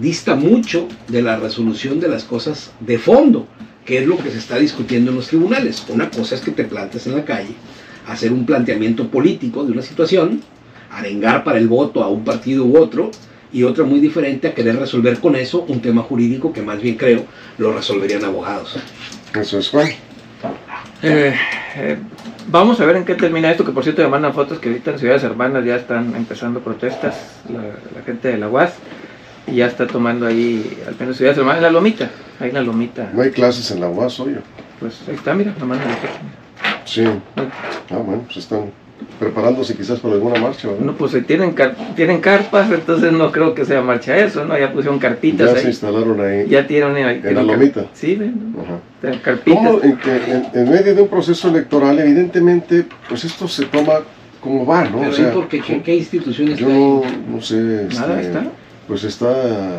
dista 0.00 0.34
mucho 0.34 0.88
de 1.08 1.22
la 1.22 1.36
resolución 1.36 2.00
de 2.00 2.08
las 2.08 2.24
cosas 2.24 2.72
de 2.80 2.98
fondo, 2.98 3.46
que 3.84 3.98
es 3.98 4.06
lo 4.06 4.18
que 4.18 4.30
se 4.30 4.38
está 4.38 4.58
discutiendo 4.58 5.10
en 5.10 5.16
los 5.16 5.28
tribunales. 5.28 5.84
Una 5.88 6.10
cosa 6.10 6.34
es 6.34 6.40
que 6.40 6.50
te 6.50 6.64
plantes 6.64 7.06
en 7.06 7.16
la 7.16 7.24
calle, 7.24 7.54
hacer 8.06 8.32
un 8.32 8.44
planteamiento 8.44 9.08
político 9.08 9.64
de 9.64 9.72
una 9.72 9.82
situación, 9.82 10.42
arengar 10.90 11.44
para 11.44 11.58
el 11.58 11.68
voto 11.68 12.02
a 12.02 12.08
un 12.08 12.24
partido 12.24 12.64
u 12.64 12.78
otro, 12.78 13.10
y 13.52 13.62
otra 13.62 13.84
muy 13.84 14.00
diferente 14.00 14.48
a 14.48 14.54
querer 14.54 14.76
resolver 14.76 15.20
con 15.20 15.36
eso 15.36 15.64
un 15.68 15.80
tema 15.80 16.02
jurídico 16.02 16.52
que 16.52 16.62
más 16.62 16.80
bien 16.80 16.96
creo 16.96 17.24
lo 17.56 17.72
resolverían 17.72 18.24
abogados. 18.24 18.76
Eso 19.34 19.58
es 19.58 19.68
Juan. 19.70 19.88
Eh, 21.02 21.34
eh, 21.76 21.96
vamos 22.48 22.80
a 22.80 22.86
ver 22.86 22.96
en 22.96 23.04
qué 23.04 23.14
termina 23.14 23.50
esto, 23.50 23.64
que 23.64 23.72
por 23.72 23.82
cierto 23.82 24.02
me 24.02 24.08
mandan 24.08 24.34
fotos 24.34 24.58
que 24.58 24.68
ahorita 24.68 24.92
en 24.92 24.98
Ciudades 24.98 25.22
Hermanas 25.22 25.64
ya 25.64 25.76
están 25.76 26.14
empezando 26.14 26.60
protestas, 26.60 27.40
la, 27.48 28.02
gente 28.04 28.28
de 28.28 28.38
la 28.38 28.48
UAS, 28.48 28.74
y 29.50 29.56
ya 29.56 29.66
está 29.66 29.86
tomando 29.86 30.26
ahí, 30.26 30.78
al 30.86 30.96
menos 30.98 31.16
Ciudades 31.16 31.38
Hermanas, 31.38 31.62
la 31.62 31.70
lomita, 31.70 32.10
ahí 32.40 32.52
la 32.52 32.62
lomita. 32.62 33.10
No 33.12 33.22
hay 33.22 33.30
clases 33.30 33.70
en 33.70 33.80
la 33.80 33.88
UAS, 33.88 34.20
oye. 34.20 34.36
Pues 34.80 35.00
ahí 35.08 35.14
está, 35.14 35.34
mira, 35.34 35.54
me 35.58 35.66
mandan 35.66 35.88
la 35.88 35.96
foto. 35.96 36.12
Sí. 36.84 37.04
Ah, 37.90 37.98
bueno, 37.98 38.22
pues 38.24 38.38
están 38.38 38.70
preparándose 39.18 39.74
quizás 39.74 40.00
para 40.00 40.14
alguna 40.14 40.40
marcha. 40.40 40.68
No, 40.80 40.94
pues 40.94 41.16
tienen, 41.26 41.54
tienen 41.96 42.20
carpas, 42.20 42.70
entonces 42.72 43.12
no 43.12 43.32
creo 43.32 43.54
que 43.54 43.64
sea 43.64 43.82
marcha 43.82 44.16
eso, 44.16 44.44
¿no? 44.44 44.58
Ya 44.58 44.72
pusieron 44.72 44.98
carpitas. 44.98 45.54
Ya 45.54 45.60
se 45.60 45.68
instalaron 45.68 46.20
ahí. 46.20 46.46
Ya 46.48 46.66
tienen 46.66 47.04
ahí. 47.04 47.20
En 47.22 47.34
la 47.34 47.42
lomita. 47.42 47.86
Sí, 47.92 48.14
ven. 48.16 48.54
Carpitas. 49.22 49.58
¿Cómo 49.58 49.82
en, 49.82 49.96
que 49.98 50.42
en, 50.54 50.70
medio 50.70 50.94
de 50.94 51.02
un 51.02 51.08
proceso 51.08 51.48
electoral, 51.48 51.98
evidentemente, 51.98 52.86
pues 53.08 53.24
esto 53.24 53.48
se 53.48 53.66
toma 53.66 54.00
como 54.40 54.64
va, 54.64 54.84
¿no? 54.84 55.00
Pero 55.00 55.10
o 55.10 55.14
sea, 55.14 55.32
porque, 55.32 55.60
¿qué, 55.60 55.82
¿qué, 55.82 55.96
instituciones 55.96 56.58
Yo 56.58 56.68
no, 56.68 57.02
no 57.30 57.42
sé. 57.42 57.86
Este, 57.88 57.94
Nada 58.00 58.20
está. 58.20 58.44
Pues 58.88 59.04
está 59.04 59.30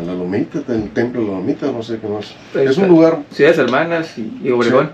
la 0.03 0.13
Lomita, 0.13 0.61
el 0.67 0.91
templo 0.91 1.21
de 1.21 1.27
la 1.27 1.33
Lomita, 1.33 1.71
no 1.71 1.81
sé 1.81 1.97
qué 1.99 2.07
más. 2.07 2.35
es 2.53 2.77
un 2.77 2.87
lugar. 2.87 3.23
Ciudades 3.31 3.57
Hermanas 3.57 4.15
y, 4.19 4.51
Obregón. 4.51 4.91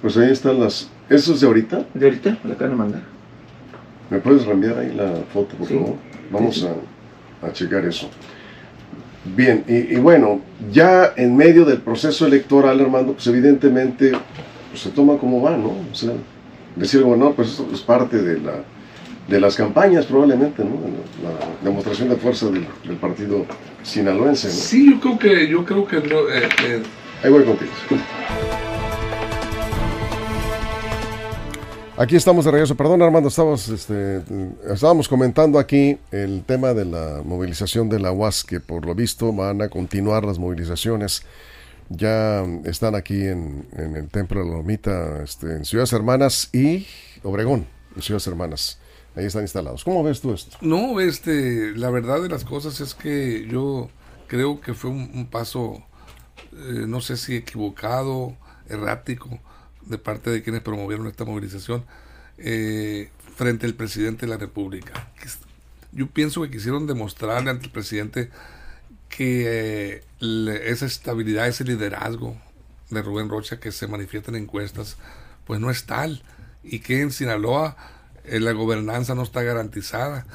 Pues 0.00 0.16
ahí 0.16 0.30
están 0.30 0.58
las. 0.58 0.88
¿Eso 1.10 1.34
es 1.34 1.40
de 1.42 1.46
ahorita? 1.46 1.84
De 1.92 2.06
ahorita, 2.06 2.38
la 2.44 2.54
acaban 2.54 2.70
de 2.70 2.76
mandar. 2.76 3.02
¿Me 4.08 4.18
puedes 4.18 4.46
reenviar 4.46 4.78
ahí 4.78 4.94
la 4.94 5.12
foto, 5.32 5.54
por 5.56 5.68
favor? 5.68 5.94
Vamos 6.30 6.66
A, 7.42 7.46
a, 7.46 7.52
checar 7.52 7.84
eso. 7.84 8.08
Bien, 9.36 9.62
y, 9.68 9.96
bueno, 9.96 10.40
ya 10.72 11.12
en 11.14 11.36
medio 11.36 11.66
del 11.66 11.78
proceso 11.78 12.26
electoral, 12.26 12.80
Armando, 12.80 13.12
pues 13.12 13.26
evidentemente 13.26 14.12
pues, 14.70 14.82
se 14.82 14.90
toma 14.90 15.18
como 15.18 15.42
va, 15.42 15.54
¿no? 15.54 15.74
O 15.92 15.94
sea, 15.94 16.12
decir, 16.76 17.02
bueno, 17.02 17.32
pues 17.34 17.50
esto 17.50 17.68
es 17.72 17.80
parte 17.80 18.22
de, 18.22 18.40
la, 18.40 18.62
de 19.28 19.40
las 19.40 19.54
campañas 19.56 20.06
probablemente, 20.06 20.64
¿no? 20.64 20.70
La, 21.22 21.68
demostración 21.68 22.08
de 22.08 22.16
fuerza 22.16 22.46
del, 22.46 22.66
partido 22.96 23.44
sinaloense, 23.82 24.48
¿no? 24.48 24.54
Sí, 24.54 24.90
yo 24.90 25.00
creo 25.00 25.18
que, 25.18 25.48
yo 25.48 25.64
creo 25.64 25.86
que... 25.86 25.96
Eh, 25.98 26.48
eh, 26.66 26.82
ahí 27.22 27.30
voy 27.30 27.44
contigo. 27.44 27.70
Aquí 31.98 32.14
estamos 32.14 32.44
de 32.44 32.52
regreso. 32.52 32.76
Perdón, 32.76 33.02
Armando, 33.02 33.28
estábamos, 33.28 33.68
este, 33.68 34.22
estábamos 34.72 35.08
comentando 35.08 35.58
aquí 35.58 35.98
el 36.12 36.44
tema 36.44 36.72
de 36.72 36.84
la 36.84 37.22
movilización 37.24 37.88
de 37.88 37.98
la 37.98 38.12
UAS, 38.12 38.44
que 38.44 38.60
por 38.60 38.86
lo 38.86 38.94
visto 38.94 39.32
van 39.32 39.60
a 39.62 39.68
continuar 39.68 40.24
las 40.24 40.38
movilizaciones. 40.38 41.24
Ya 41.88 42.44
están 42.64 42.94
aquí 42.94 43.26
en, 43.26 43.66
el 43.76 44.08
Templo 44.10 44.40
de 44.40 44.46
la 44.48 44.58
Lomita, 44.58 45.22
este, 45.24 45.56
en 45.56 45.64
Ciudades 45.64 45.92
Hermanas 45.92 46.50
y 46.52 46.86
Obregón, 47.24 47.66
en 47.96 48.02
Ciudades 48.02 48.28
Hermanas. 48.28 48.78
Ahí 49.14 49.24
están 49.24 49.42
instalados. 49.42 49.84
¿Cómo 49.84 50.02
ves 50.02 50.20
tú 50.20 50.32
esto? 50.32 50.56
No, 50.60 51.00
este, 51.00 51.72
la 51.76 51.90
verdad 51.90 52.22
de 52.22 52.28
las 52.28 52.44
cosas 52.44 52.80
es 52.80 52.94
que 52.94 53.46
yo 53.50 53.90
creo 54.28 54.60
que 54.60 54.74
fue 54.74 54.90
un, 54.90 55.26
paso, 55.26 55.82
eh, 56.52 56.84
no 56.86 57.00
sé 57.00 57.16
si 57.16 57.34
equivocado, 57.34 58.36
errático 58.68 59.40
de 59.86 59.98
parte 59.98 60.30
de 60.30 60.42
quienes 60.42 60.62
promovieron 60.62 61.06
esta 61.06 61.24
movilización 61.24 61.84
eh, 62.36 63.10
frente 63.36 63.66
al 63.66 63.74
presidente 63.74 64.26
de 64.26 64.30
la 64.30 64.38
República. 64.38 65.10
Yo 65.92 66.06
pienso 66.08 66.42
que 66.42 66.50
quisieron 66.50 66.86
demostrarle 66.86 67.50
ante 67.50 67.66
el 67.66 67.72
presidente 67.72 68.30
que 69.08 70.02
eh, 70.20 70.62
esa 70.66 70.86
estabilidad, 70.86 71.48
ese 71.48 71.64
liderazgo 71.64 72.36
de 72.90 73.02
Rubén 73.02 73.28
Rocha 73.28 73.58
que 73.58 73.72
se 73.72 73.86
manifiesta 73.86 74.30
en 74.30 74.36
encuestas, 74.36 74.96
pues 75.46 75.60
no 75.60 75.70
es 75.70 75.86
tal. 75.86 76.22
Y 76.62 76.80
que 76.80 77.00
en 77.00 77.10
Sinaloa 77.10 77.76
eh, 78.30 78.40
la 78.40 78.52
gobernanza 78.52 79.14
no 79.14 79.22
está 79.22 79.42
garantizada. 79.42 80.26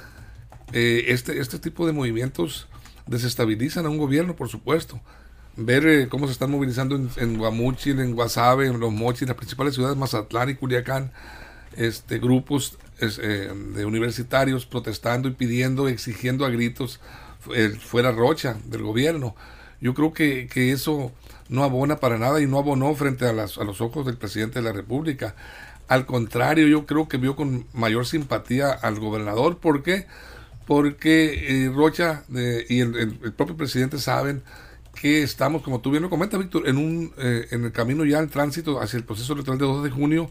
este, 0.73 1.39
este 1.39 1.59
tipo 1.59 1.85
de 1.85 1.93
movimientos 1.93 2.67
desestabilizan 3.05 3.85
a 3.85 3.89
un 3.89 3.97
gobierno, 3.97 4.35
por 4.35 4.49
supuesto 4.49 5.01
ver 5.55 5.85
eh, 5.85 6.07
cómo 6.09 6.25
se 6.25 6.33
están 6.33 6.51
movilizando 6.51 6.95
en, 6.95 7.09
en 7.17 7.37
Guamuchil, 7.37 7.99
en 7.99 8.15
Guasave, 8.15 8.67
en 8.67 8.79
Los 8.79 8.91
Mochis, 8.91 9.27
las 9.27 9.37
principales 9.37 9.75
ciudades, 9.75 9.97
Mazatlán 9.97 10.49
y 10.49 10.55
Culiacán, 10.55 11.11
este, 11.75 12.19
grupos 12.19 12.77
eh, 12.99 13.51
de 13.75 13.85
universitarios 13.85 14.65
protestando 14.65 15.27
y 15.27 15.31
pidiendo, 15.31 15.87
exigiendo 15.87 16.45
a 16.45 16.49
gritos 16.49 16.99
eh, 17.53 17.69
fuera 17.69 18.11
Rocha 18.11 18.57
del 18.65 18.83
gobierno. 18.83 19.35
Yo 19.81 19.93
creo 19.93 20.13
que, 20.13 20.47
que, 20.47 20.71
eso 20.71 21.11
no 21.49 21.63
abona 21.63 21.97
para 21.97 22.17
nada 22.17 22.41
y 22.41 22.47
no 22.47 22.57
abonó 22.57 22.93
frente 22.95 23.25
a, 23.25 23.33
las, 23.33 23.57
a 23.57 23.65
los 23.65 23.81
ojos 23.81 24.05
del 24.05 24.17
presidente 24.17 24.59
de 24.59 24.65
la 24.65 24.71
República. 24.71 25.35
Al 25.87 26.05
contrario, 26.05 26.67
yo 26.67 26.85
creo 26.85 27.07
que 27.07 27.17
vio 27.17 27.35
con 27.35 27.67
mayor 27.73 28.05
simpatía 28.05 28.71
al 28.71 28.99
gobernador. 28.99 29.57
¿Por 29.57 29.83
qué? 29.83 30.07
Porque 30.65 31.71
Rocha 31.75 32.23
y 32.69 32.79
el, 32.79 33.33
propio 33.35 33.57
presidente 33.57 33.97
saben 33.97 34.43
que 34.95 35.23
estamos, 35.23 35.61
como 35.61 35.81
tú 35.81 35.91
bien 35.91 36.03
lo 36.03 36.09
comentas, 36.09 36.39
Víctor, 36.39 36.67
en, 36.67 36.77
un, 36.77 37.13
eh, 37.17 37.47
en 37.51 37.65
el 37.65 37.71
camino 37.71 38.05
ya 38.05 38.19
al 38.19 38.29
tránsito 38.29 38.79
hacia 38.79 38.97
el 38.97 39.03
proceso 39.03 39.33
electoral 39.33 39.59
de 39.59 39.65
2 39.65 39.83
de 39.83 39.89
junio, 39.89 40.29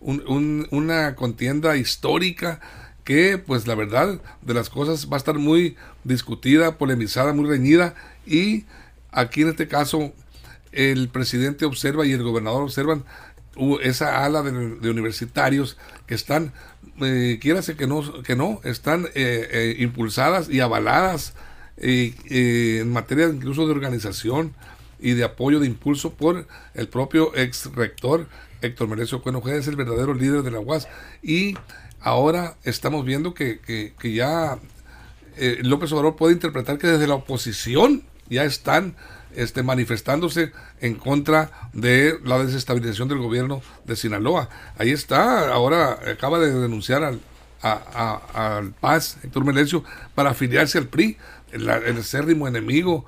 una 0.00 1.14
contienda 1.14 1.76
histórica 1.76 2.60
que, 3.04 3.38
pues 3.38 3.66
la 3.66 3.74
verdad 3.74 4.20
de 4.42 4.54
las 4.54 4.70
cosas 4.70 5.08
va 5.10 5.14
a 5.14 5.18
estar 5.18 5.38
muy 5.38 5.76
discutida, 6.04 6.78
polemizada, 6.78 7.32
muy 7.32 7.48
reñida 7.48 7.94
y 8.26 8.64
aquí 9.12 9.42
en 9.42 9.48
este 9.48 9.68
caso 9.68 10.12
el 10.72 11.08
presidente 11.08 11.64
observa 11.64 12.06
y 12.06 12.12
el 12.12 12.22
gobernador 12.22 12.62
observan 12.62 13.04
esa 13.82 14.24
ala 14.24 14.42
de, 14.42 14.90
universitarios 14.90 15.76
que 16.06 16.14
están, 16.14 16.52
eh, 17.00 17.38
que 17.40 17.86
no, 17.86 18.22
que 18.22 18.36
no, 18.36 18.60
están 18.64 19.06
eh, 19.14 19.48
eh, 19.50 19.76
impulsadas 19.78 20.48
y 20.48 20.60
avaladas 20.60 21.34
en 21.76 22.92
materia 22.92 23.26
incluso 23.26 23.66
de 23.66 23.72
organización 23.72 24.54
y 25.00 25.12
de 25.14 25.24
apoyo 25.24 25.58
de 25.58 25.66
impulso 25.66 26.14
por 26.14 26.46
el 26.74 26.88
propio 26.88 27.36
ex 27.36 27.66
rector 27.74 28.28
Héctor 28.64 28.88
Merecio 28.88 29.22
Cueno 29.22 29.42
es 29.46 29.68
el 29.68 29.76
verdadero 29.76 30.14
líder 30.14 30.42
de 30.42 30.50
la 30.50 30.60
UAS. 30.60 30.88
Y 31.22 31.56
ahora 32.00 32.56
estamos 32.64 33.04
viendo 33.04 33.34
que, 33.34 33.60
que, 33.60 34.12
ya 34.12 34.58
eh, 35.36 35.58
López 35.62 35.92
Obrador 35.92 36.16
puede 36.16 36.34
interpretar 36.34 36.78
que 36.78 36.86
desde 36.86 37.06
la 37.06 37.14
oposición 37.14 38.02
ya 38.28 38.44
están 38.44 38.96
este, 39.36 39.62
manifestándose 39.62 40.52
en 40.80 40.94
contra 40.94 41.50
de 41.72 42.18
la 42.24 42.38
desestabilización 42.44 43.08
del 43.08 43.18
gobierno 43.18 43.62
de 43.84 43.96
Sinaloa. 43.96 44.48
Ahí 44.78 44.90
está, 44.90 45.52
ahora 45.52 45.98
acaba 46.10 46.38
de 46.38 46.52
denunciar 46.52 47.02
al, 47.02 47.20
al 47.62 48.72
Paz, 48.72 49.18
Héctor 49.22 49.44
Merecio, 49.44 49.84
para 50.14 50.30
afiliarse 50.30 50.78
al 50.78 50.86
PRI 50.86 51.16
el, 51.52 51.68
el 51.68 51.98
acérrimo 51.98 52.48
enemigo, 52.48 53.06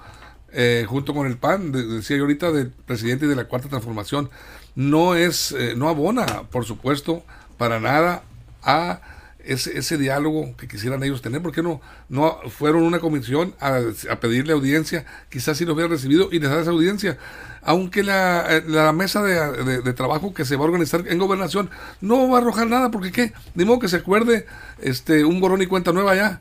eh, 0.53 0.87
junto 0.89 1.12
con 1.12 1.27
el 1.27 1.37
PAN, 1.37 1.73
decía 1.73 2.17
yo 2.17 2.23
ahorita, 2.23 2.53
del 2.53 2.71
presidente 2.71 3.27
de 3.27 3.37
la 3.37 3.45
Cuarta 3.45 3.69
Transformación, 3.69 4.31
no 4.75 5.15
es, 5.15 5.53
eh, 5.53 5.75
no 5.77 5.89
abona, 5.89 6.45
por 6.51 6.65
supuesto, 6.65 7.25
para 7.59 7.81
nada 7.81 8.23
a 8.62 9.01
ese, 9.46 9.78
ese 9.78 9.98
diálogo 9.98 10.56
que 10.56 10.68
quisieran 10.68 11.02
ellos 11.02 11.22
tener. 11.22 11.42
¿Por 11.42 11.52
qué 11.52 11.62
no, 11.62 11.80
no 12.09 12.38
fueron 12.48 12.82
una 12.82 12.98
comisión 12.98 13.54
a, 13.61 13.80
pedirle 14.20 14.52
audiencia? 14.52 15.04
Quizás 15.28 15.59
si 15.59 15.64
lo 15.64 15.74
hubiera 15.74 15.88
recibido 15.88 16.28
y 16.32 16.38
les 16.38 16.50
da 16.50 16.61
esa 16.61 16.70
audiencia. 16.70 17.18
Aunque 17.62 18.02
la, 18.02 18.62
la 18.66 18.92
mesa 18.92 19.22
de, 19.22 19.82
de, 19.82 19.92
trabajo 19.92 20.35
que 20.35 20.44
se 20.44 20.56
va 20.56 20.62
a 20.62 20.66
organizar 20.66 21.04
en 21.09 21.18
gobernación 21.18 21.70
no 22.00 22.28
va 22.28 22.38
a 22.38 22.40
arrojar 22.40 22.68
nada, 22.68 22.90
porque 22.90 23.11
qué, 23.11 23.32
de 23.54 23.64
modo 23.64 23.80
que 23.80 23.88
se 23.88 23.96
acuerde 23.96 24.46
este, 24.80 25.24
un 25.24 25.40
borrón 25.40 25.62
y 25.62 25.66
cuenta 25.66 25.92
nueva 25.92 26.14
ya 26.14 26.40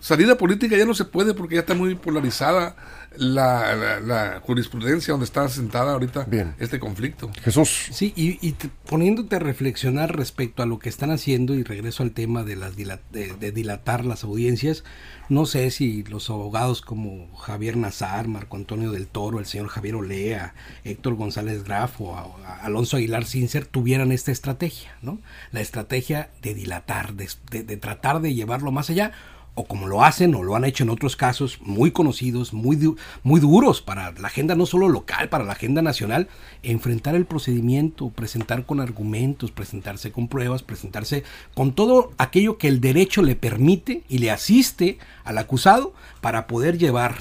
salida 0.00 0.36
política 0.36 0.76
ya 0.76 0.84
no 0.84 0.94
se 0.94 1.04
puede 1.04 1.34
porque 1.34 1.56
ya 1.56 1.60
está 1.62 1.74
muy 1.74 1.94
polarizada 1.94 2.76
la, 3.16 4.40
jurisprudencia 4.44 5.12
donde 5.12 5.24
está 5.24 5.48
sentada 5.48 5.92
ahorita 5.92 6.26
este 6.58 6.78
conflicto. 6.78 7.30
Jesús. 7.42 7.88
Sí, 7.90 8.12
y, 8.16 8.52
poniéndote 8.88 9.36
a 9.36 9.38
reflexionar 9.38 10.16
respecto 10.16 10.62
a 10.62 10.66
lo 10.66 10.78
que 10.78 10.88
están 10.88 11.10
haciendo, 11.10 11.54
y 11.54 11.62
regreso 11.62 12.02
al 12.02 12.12
tema 12.12 12.44
de, 12.44 12.56
las 12.56 12.76
de, 12.76 13.52
dilatar 13.52 14.04
las 14.04 14.24
audiencias, 14.24 14.84
no 15.28 15.46
sé 15.46 15.70
si 15.70 16.04
los 16.04 16.30
abogados 16.30 16.80
como 16.80 17.34
Javier 17.36 17.76
Nazar, 17.76 18.28
Marco 18.28 18.56
Antonio 18.56 18.92
del 18.92 19.06
Toro, 19.06 19.38
el 19.38 19.46
señor 19.46 19.68
Javier 19.68 19.96
Olea, 19.96 20.54
Héctor 20.84 21.14
González 21.14 21.64
Graf 21.64 22.00
o 22.00 22.16
Alonso 22.62 22.96
Aguilar 22.96 23.24
Sincer 23.24 23.66
tuvieran 23.66 24.12
esta 24.12 24.32
estrategia, 24.32 24.96
¿no? 25.02 25.18
La 25.50 25.60
estrategia 25.60 26.30
de 26.42 26.54
dilatar, 26.54 27.14
de 27.14 27.76
tratar 27.76 28.20
de 28.20 28.34
llevarlo 28.34 28.70
más 28.70 28.90
allá 28.90 29.12
o 29.58 29.64
como 29.64 29.88
lo 29.88 30.04
hacen 30.04 30.36
o 30.36 30.44
lo 30.44 30.54
han 30.54 30.64
hecho 30.64 30.84
en 30.84 30.90
otros 30.90 31.16
casos 31.16 31.58
muy 31.60 31.90
conocidos, 31.90 32.52
muy, 32.52 32.94
muy 33.24 33.40
duros 33.40 33.82
para 33.82 34.12
la 34.12 34.28
agenda 34.28 34.54
no 34.54 34.66
solo 34.66 34.88
local, 34.88 35.28
para 35.28 35.42
la 35.42 35.54
agenda 35.54 35.82
nacional, 35.82 36.28
enfrentar 36.62 37.16
el 37.16 37.26
procedimiento, 37.26 38.10
presentar 38.10 38.66
con 38.66 38.78
argumentos, 38.78 39.50
presentarse 39.50 40.12
con 40.12 40.28
pruebas, 40.28 40.62
presentarse 40.62 41.24
con 41.54 41.72
todo 41.72 42.12
aquello 42.18 42.56
que 42.56 42.68
el 42.68 42.80
derecho 42.80 43.20
le 43.22 43.34
permite 43.34 44.04
y 44.08 44.18
le 44.18 44.30
asiste 44.30 44.98
al 45.24 45.38
acusado 45.38 45.92
para 46.20 46.46
poder 46.46 46.78
llevar 46.78 47.16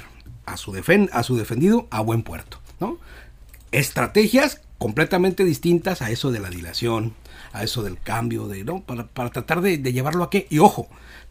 a 0.45 0.57
su, 0.57 0.79
a 1.11 1.23
su 1.23 1.37
defendido 1.37 1.87
a 1.89 2.01
buen 2.01 2.21
puerto. 2.21 2.59
¿no? 2.79 2.99
Estrategias 3.71 4.61
completamente 4.77 5.43
distintas 5.43 6.03
a 6.03 6.11
eso 6.11 6.29
de 6.29 6.39
la 6.39 6.51
dilación, 6.51 7.15
a 7.51 7.63
eso 7.63 7.81
del 7.81 7.99
cambio, 7.99 8.47
de, 8.47 8.63
¿no? 8.63 8.81
para, 8.81 9.07
para 9.07 9.31
tratar 9.31 9.61
de, 9.61 9.79
de 9.79 9.91
llevarlo 9.91 10.23
a 10.23 10.29
qué. 10.29 10.45
Y 10.51 10.59
ojo, 10.59 10.87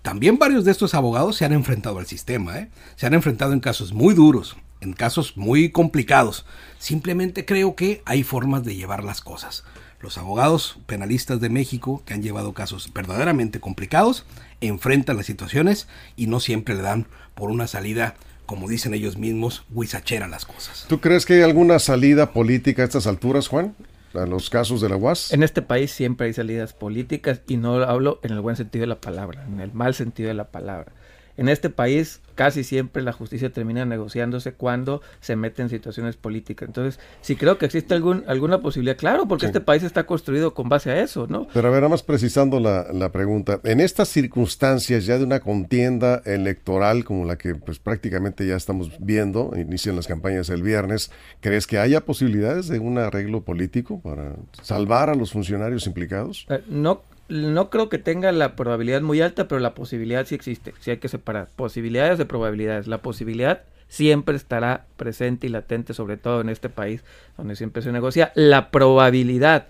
también 0.07 0.39
varios 0.39 0.65
de 0.65 0.71
estos 0.71 0.95
abogados 0.95 1.35
se 1.35 1.45
han 1.45 1.53
enfrentado 1.53 1.99
al 1.99 2.07
sistema, 2.07 2.61
¿eh? 2.61 2.69
se 2.95 3.07
han 3.07 3.15
enfrentado 3.15 3.53
en 3.53 3.59
casos 3.59 3.93
muy 3.93 4.15
duros, 4.15 4.57
en 4.81 4.93
casos 4.93 5.37
muy 5.37 5.71
complicados. 5.71 6.47
Simplemente 6.79 7.45
creo 7.45 7.75
que 7.75 8.03
hay 8.05 8.23
formas 8.23 8.63
de 8.63 8.77
llevar 8.77 9.03
las 9.03 9.21
cosas. 9.21 9.65
Los 10.01 10.17
abogados 10.17 10.79
penalistas 10.87 11.41
de 11.41 11.49
México 11.49 12.05
que 12.07 12.15
han 12.15 12.23
llevado 12.23 12.53
casos 12.53 12.93
verdaderamente 12.95 13.59
complicados 13.59 14.27
enfrentan 14.61 15.17
las 15.17 15.27
situaciones 15.27 15.89
y 16.15 16.29
no 16.29 16.39
siempre 16.39 16.77
le 16.77 16.83
dan 16.83 17.09
por 17.35 17.51
una 17.51 17.67
salida 17.67 18.15
como 18.47 18.69
dicen 18.69 18.95
ellos 18.95 19.17
mismos, 19.17 19.65
guisachera 19.71 20.29
las 20.29 20.47
cosas. 20.47 20.87
¿Tú 20.89 21.01
crees 21.01 21.27
que 21.27 21.35
hay 21.35 21.43
alguna 21.43 21.81
salida 21.81 22.33
política 22.33 22.83
a 22.83 22.85
estas 22.85 23.09
alturas, 23.09 23.49
Juan? 23.49 23.75
A 24.19 24.27
los 24.27 24.51
casos 24.51 24.81
de 24.81 24.89
la 24.89 24.97
UAS? 24.97 25.33
En 25.33 25.43
este 25.43 25.63
país 25.63 25.91
siempre 25.91 26.27
hay 26.27 26.33
salidas 26.33 26.73
políticas 26.73 27.43
y 27.47 27.57
no 27.57 27.75
hablo 27.83 28.21
en 28.23 28.33
el 28.33 28.41
buen 28.41 28.57
sentido 28.57 28.83
de 28.83 28.89
la 28.89 29.01
palabra, 29.01 29.45
en 29.47 29.61
el 29.61 29.73
mal 29.73 29.95
sentido 29.95 30.29
de 30.29 30.35
la 30.35 30.51
palabra. 30.51 30.93
En 31.37 31.49
este 31.49 31.71
país 31.71 32.21
casi 32.37 32.65
siempre 32.65 33.03
la 33.03 33.13
justicia 33.13 33.51
termina 33.51 33.85
negociándose 33.85 34.53
cuando 34.53 35.03
se 35.21 35.35
mete 35.35 35.63
en 35.63 35.69
situaciones 35.69 36.17
políticas. 36.17 36.69
Entonces, 36.69 37.01
si 37.23 37.35
creo 37.35 37.59
que 37.59 37.67
existe 37.67 37.95
algún, 37.95 38.25
alguna 38.29 38.61
posibilidad, 38.61 38.97
claro, 38.97 39.27
porque 39.27 39.47
este 39.47 39.61
país 39.61 39.83
está 39.83 40.07
construido 40.07 40.55
con 40.55 40.69
base 40.69 40.91
a 40.91 41.03
eso, 41.03 41.27
¿no? 41.27 41.49
Pero 41.53 41.69
a 41.69 41.71
ver, 41.71 41.89
más 41.89 42.03
precisando 42.03 42.61
la, 42.61 42.87
la, 42.93 43.11
pregunta, 43.11 43.61
en 43.65 43.81
estas 43.81 44.09
circunstancias 44.09 45.07
ya 45.07 45.19
de 45.19 45.25
una 45.25 45.41
contienda 45.41 46.23
electoral 46.25 47.05
como 47.05 47.25
la 47.25 47.37
que 47.39 47.55
pues 47.55 47.79
prácticamente 47.79 48.47
ya 48.47 48.57
estamos 48.57 48.91
viendo, 48.99 49.53
inician 49.57 49.97
las 49.97 50.07
campañas 50.07 50.51
el 50.51 50.63
viernes, 50.63 51.11
¿crees 51.41 51.67
que 51.67 51.79
haya 51.79 52.03
posibilidades 52.03 52.69
de 52.69 52.79
un 52.79 52.99
arreglo 52.99 53.43
político 53.43 54.01
para 54.01 54.37
salvar 54.63 55.09
a 55.09 55.15
los 55.15 55.33
funcionarios 55.33 55.87
implicados? 55.87 56.47
Eh, 56.51 56.63
no, 56.69 57.03
no 57.29 57.71
creo 57.71 57.89
que 57.89 57.99
tenga 57.99 58.33
la 58.33 58.57
probabilidad 58.57 59.03
muy 59.03 59.21
alta, 59.21 59.49
pero 59.49 59.61
la 59.61 59.75
posibilidad 59.75 60.27
sí 60.27 60.35
existe. 60.35 60.75
Sí 60.81 60.91
hay 60.91 60.99
que 60.99 61.09
separar 61.09 61.49
posibilidades 61.57 62.19
de 62.19 62.27
probabilidades. 62.27 62.87
La 62.87 62.99
posibilidad 62.99 63.63
siempre 63.89 64.37
estará 64.37 64.87
presente 64.97 65.47
y 65.47 65.51
latente, 65.51 65.95
sobre 65.95 66.17
todo 66.17 66.41
en 66.41 66.49
este 66.49 66.69
país 66.69 67.05
donde 67.37 67.57
siempre 67.57 67.83
se 67.83 67.93
negocia. 67.93 68.33
La 68.35 68.71
probabilidad 68.71 69.67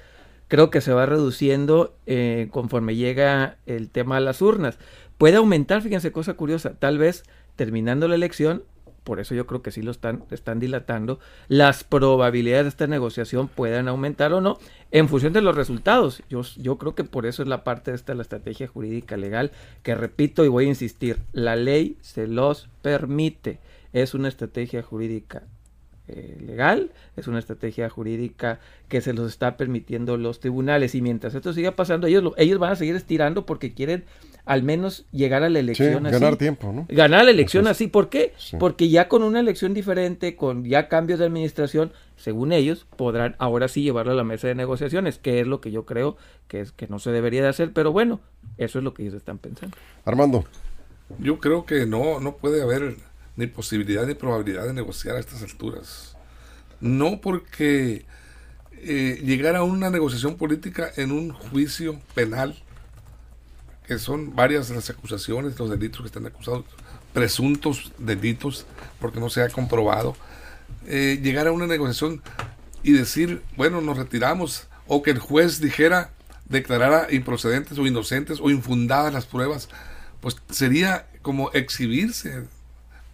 creo 0.49 0.71
que 0.71 0.81
se 0.81 0.93
va 0.93 1.07
reduciendo 1.07 1.95
eh, 2.07 2.49
conforme 2.51 2.97
llega 2.97 3.57
el 3.67 3.91
tema 3.91 4.19
a 4.19 4.21
las 4.21 4.43
urnas. 4.43 4.79
Puede 5.19 5.37
aumentar, 5.37 5.83
fíjense, 5.83 6.13
cosa 6.13 6.35
curiosa, 6.35 6.75
tal 6.79 6.99
vez 6.99 7.25
terminando 7.57 8.07
la 8.07 8.15
elección 8.15 8.63
por 9.07 9.21
eso 9.21 9.37
yo 9.37 9.47
creo 9.47 9.63
que 9.63 9.71
sí 9.71 9.83
lo 9.83 9.93
están, 9.93 10.25
están 10.33 10.59
dilatando, 10.59 11.21
las 11.47 11.85
probabilidades 11.85 12.65
de 12.65 12.71
esta 12.71 12.87
negociación 12.89 13.47
puedan 13.47 13.87
aumentar 13.87 14.33
o 14.33 14.41
no 14.41 14.59
en 14.91 15.09
función 15.09 15.33
de 15.33 15.43
los 15.43 15.55
resultados. 15.55 16.25
Yo, 16.29 16.43
yo 16.57 16.77
creo 16.77 16.97
que 16.97 17.05
por 17.05 17.25
eso 17.25 17.45
es 17.45 17.49
la 17.49 17.63
parte 17.63 17.93
de 17.93 17.97
esta 17.97 18.17
la 18.17 18.23
estrategia 18.23 18.67
jurídica 18.67 19.17
legal, 19.17 19.53
que 19.85 19.95
repito 19.95 20.45
y 20.45 20.49
voy 20.49 20.65
a 20.65 20.71
insistir, 20.71 21.21
la 21.33 21.55
ley 21.55 21.97
se 22.01 22.27
los 22.27 22.69
permite. 22.83 23.61
Es 23.93 24.13
una 24.13 24.27
estrategia 24.27 24.83
jurídica 24.83 25.45
eh, 26.09 26.39
legal, 26.47 26.93
es 27.17 27.27
una 27.27 27.41
estrategia 27.41 27.91
jurídica 27.91 28.61
que 28.89 29.01
se 29.01 29.13
los 29.13 29.29
está 29.29 29.57
permitiendo 29.57 30.17
los 30.17 30.39
tribunales 30.39 30.95
y 30.95 31.03
mientras 31.03 31.35
esto 31.35 31.53
siga 31.53 31.73
pasando, 31.73 32.07
ellos, 32.07 32.33
ellos 32.37 32.59
van 32.59 32.73
a 32.73 32.77
seguir 32.77 32.95
estirando 32.95 33.45
porque 33.45 33.75
quieren 33.75 34.05
al 34.45 34.63
menos 34.63 35.05
llegar 35.11 35.43
a 35.43 35.51
la 35.51 35.59
elección 35.59 36.05
Ganar 36.05 36.37
tiempo, 36.37 36.73
¿no? 36.73 36.87
Ganar 36.89 37.25
la 37.25 37.33
elección 37.33 37.67
así. 37.67 37.89
¿Por 37.89 38.09
qué? 38.09 38.33
Porque 38.61 38.89
ya 38.89 39.09
con 39.09 39.25
una 39.25 39.41
elección 39.41 39.75
diferente, 39.75 40.37
con 40.37 40.65
ya 40.65 40.89
cambios 40.89 41.19
de 41.19 41.27
administración, 41.27 41.93
según 42.17 42.53
ellos, 42.53 42.87
podrán 42.97 43.35
ahora 43.39 43.67
sí 43.67 43.83
llevarlo 43.83 44.13
a 44.13 44.15
la 44.15 44.23
mesa 44.23 44.47
de 44.47 44.55
negociaciones, 44.55 45.19
que 45.19 45.41
es 45.41 45.47
lo 45.49 45.61
que 45.61 45.73
yo 45.73 45.85
creo 45.85 46.17
que 46.47 46.61
es 46.61 46.71
que 46.71 46.87
no 46.87 47.01
se 47.01 47.11
debería 47.11 47.43
de 47.43 47.49
hacer, 47.49 47.73
pero 47.73 47.91
bueno, 47.91 48.21
eso 48.57 48.79
es 48.79 48.85
lo 48.85 48.95
que 48.95 49.03
ellos 49.03 49.15
están 49.15 49.39
pensando. 49.39 49.77
Armando. 50.05 50.45
Yo 51.19 51.39
creo 51.39 51.67
que 51.67 51.87
no, 51.87 52.21
no 52.21 52.37
puede 52.37 52.63
haber 52.63 52.97
ni 53.37 53.47
posibilidad 53.47 54.07
ni 54.07 54.15
probabilidad 54.15 54.67
de 54.67 54.73
negociar 54.73 55.17
a 55.17 55.21
estas 55.21 55.43
alturas. 55.43 56.17
No 56.81 57.21
porque 57.21 58.05
eh, 58.73 59.21
llegar 59.25 59.57
a 59.57 59.63
una 59.63 59.91
negociación 59.91 60.37
política 60.37 60.91
en 60.97 61.13
un 61.13 61.31
juicio 61.31 62.01
penal 62.15 62.63
que 63.87 63.99
son 63.99 64.35
varias 64.35 64.71
las 64.71 64.91
acusaciones, 64.91 65.59
los 65.59 65.71
delitos 65.71 66.01
que 66.01 66.07
están 66.07 66.27
acusados, 66.27 66.65
presuntos 67.13 67.93
delitos, 67.99 68.67
porque 69.01 69.21
no 69.21 69.31
se 69.31 69.43
ha 69.43 69.49
comprobado, 69.49 70.17
eh, 70.87 71.21
llegar 71.23 71.47
a 71.47 71.53
una 71.53 71.67
negociación 71.67 72.21
y 72.83 72.93
decir, 72.93 73.43
bueno, 73.57 73.81
nos 73.81 73.97
retiramos, 73.97 74.67
o 74.87 75.03
que 75.03 75.13
el 75.13 75.19
juez 75.19 75.61
dijera, 75.61 76.11
declarara 76.49 77.09
improcedentes 77.13 77.79
o 77.79 77.87
inocentes 77.87 78.39
o 78.41 78.51
infundadas 78.51 79.13
las 79.13 79.27
pruebas, 79.27 79.69
pues 80.21 80.37
sería 80.51 81.09
como 81.23 81.51
exhibirse. 81.53 82.45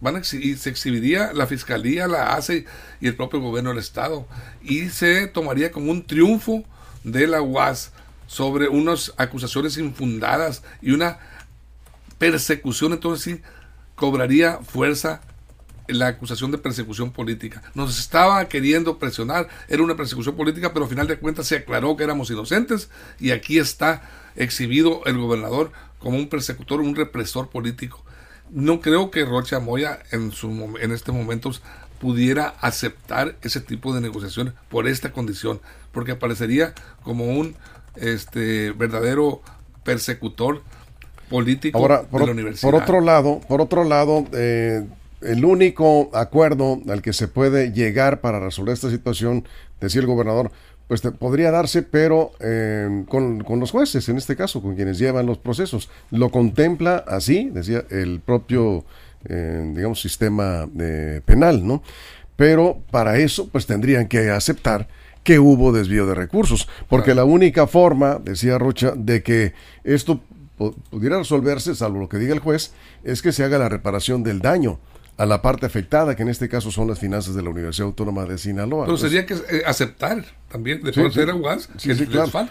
Van 0.03 0.17
a 0.17 0.23
se 0.25 0.69
exhibiría 0.69 1.31
la 1.31 1.47
fiscalía, 1.47 2.09
la 2.09 2.33
hace 2.33 2.65
y 2.99 3.07
el 3.07 3.15
propio 3.15 3.39
gobierno 3.39 3.69
del 3.69 3.79
Estado. 3.79 4.27
Y 4.61 4.89
se 4.89 5.27
tomaría 5.27 5.71
como 5.71 5.91
un 5.91 6.05
triunfo 6.05 6.65
de 7.05 7.25
la 7.25 7.41
UAS 7.41 7.93
sobre 8.27 8.67
unas 8.67 9.13
acusaciones 9.15 9.77
infundadas 9.77 10.61
y 10.81 10.91
una 10.91 11.19
persecución, 12.17 12.91
entonces 12.91 13.23
sí 13.23 13.41
cobraría 13.95 14.57
fuerza 14.57 15.21
la 15.87 16.07
acusación 16.07 16.51
de 16.51 16.57
persecución 16.57 17.13
política. 17.13 17.63
Nos 17.73 17.97
estaba 17.97 18.45
queriendo 18.49 18.99
presionar, 18.99 19.47
era 19.69 19.83
una 19.83 19.95
persecución 19.95 20.35
política, 20.35 20.73
pero 20.73 20.83
al 20.83 20.89
final 20.89 21.07
de 21.07 21.17
cuentas 21.17 21.47
se 21.47 21.55
aclaró 21.55 21.95
que 21.95 22.03
éramos 22.03 22.29
inocentes 22.29 22.89
y 23.21 23.31
aquí 23.31 23.57
está 23.57 24.01
exhibido 24.35 25.01
el 25.05 25.17
gobernador 25.17 25.71
como 25.99 26.17
un 26.17 26.27
persecutor, 26.27 26.81
un 26.81 26.93
represor 26.93 27.49
político. 27.49 28.03
No 28.53 28.81
creo 28.81 29.09
que 29.09 29.25
Rocha 29.25 29.59
Moya 29.59 29.99
en, 30.11 30.31
su, 30.31 30.77
en 30.79 30.91
este 30.91 31.11
momento 31.11 31.51
pudiera 31.99 32.53
aceptar 32.61 33.35
ese 33.41 33.61
tipo 33.61 33.95
de 33.95 34.01
negociaciones 34.01 34.53
por 34.69 34.87
esta 34.87 35.11
condición, 35.11 35.59
porque 35.91 36.11
aparecería 36.11 36.73
como 37.01 37.25
un 37.25 37.55
este 37.95 38.71
verdadero 38.71 39.41
persecutor 39.83 40.61
político 41.29 41.79
de 41.79 42.25
la 42.25 42.31
universidad. 42.31 42.69
Por 42.69 42.81
otro 42.81 43.01
lado, 43.01 43.39
por 43.47 43.61
otro 43.61 43.83
lado, 43.83 44.25
eh, 44.33 44.85
el 45.21 45.45
único 45.45 46.09
acuerdo 46.13 46.79
al 46.89 47.01
que 47.01 47.13
se 47.13 47.27
puede 47.27 47.71
llegar 47.71 48.21
para 48.21 48.39
resolver 48.39 48.73
esta 48.73 48.89
situación, 48.89 49.47
decía 49.79 50.01
el 50.01 50.07
gobernador, 50.07 50.51
pues 50.87 51.01
podría 51.01 51.51
darse, 51.51 51.81
pero 51.81 52.31
eh, 52.39 53.05
con, 53.07 53.43
con, 53.43 53.59
los 53.59 53.71
jueces, 53.71 54.07
en 54.09 54.17
este 54.17 54.35
caso, 54.35 54.61
con 54.61 54.75
quienes 54.75 54.99
llevan 54.99 55.25
los 55.25 55.37
procesos. 55.37 55.89
Lo 56.11 56.29
contempla 56.29 56.97
así, 57.07 57.49
decía 57.51 57.83
el 57.89 58.19
propio, 58.19 58.85
eh, 59.25 59.71
digamos, 59.75 60.01
sistema 60.01 60.69
penal, 61.25 61.65
¿no? 61.65 61.81
Pero 62.35 62.81
para 62.91 63.17
eso, 63.17 63.47
pues 63.49 63.65
tendrían 63.65 64.07
que 64.07 64.29
aceptar 64.29 64.87
que 65.23 65.39
hubo 65.39 65.71
desvío 65.71 66.05
de 66.05 66.15
recursos, 66.15 66.67
porque 66.89 67.15
la 67.15 67.23
única 67.23 67.65
forma, 67.65 68.19
decía 68.23 68.57
Rocha, 68.57 68.93
de 68.95 69.23
que 69.23 69.53
esto 69.83 70.21
pudiera 70.89 71.17
resolverse, 71.17 71.75
salvo 71.75 71.99
lo 71.99 72.09
que 72.09 72.17
diga 72.17 72.33
el 72.33 72.39
juez, 72.39 72.73
es 73.03 73.21
que 73.21 73.31
se 73.31 73.43
haga 73.43 73.57
la 73.57 73.69
reparación 73.69 74.23
del 74.23 74.39
daño 74.39 74.79
a 75.17 75.25
la 75.25 75.41
parte 75.41 75.65
afectada, 75.65 76.15
que 76.15 76.23
en 76.23 76.29
este 76.29 76.49
caso 76.49 76.71
son 76.71 76.87
las 76.87 76.99
finanzas 76.99 77.35
de 77.35 77.41
la 77.43 77.49
Universidad 77.49 77.87
Autónoma 77.87 78.25
de 78.25 78.37
Sinaloa. 78.37 78.85
Pero 78.85 78.97
sería 78.97 79.25
que 79.25 79.35
eh, 79.35 79.63
aceptar 79.65 80.25
también, 80.49 80.81
de 80.81 80.93
sí, 80.93 81.95
sí, 81.95 82.07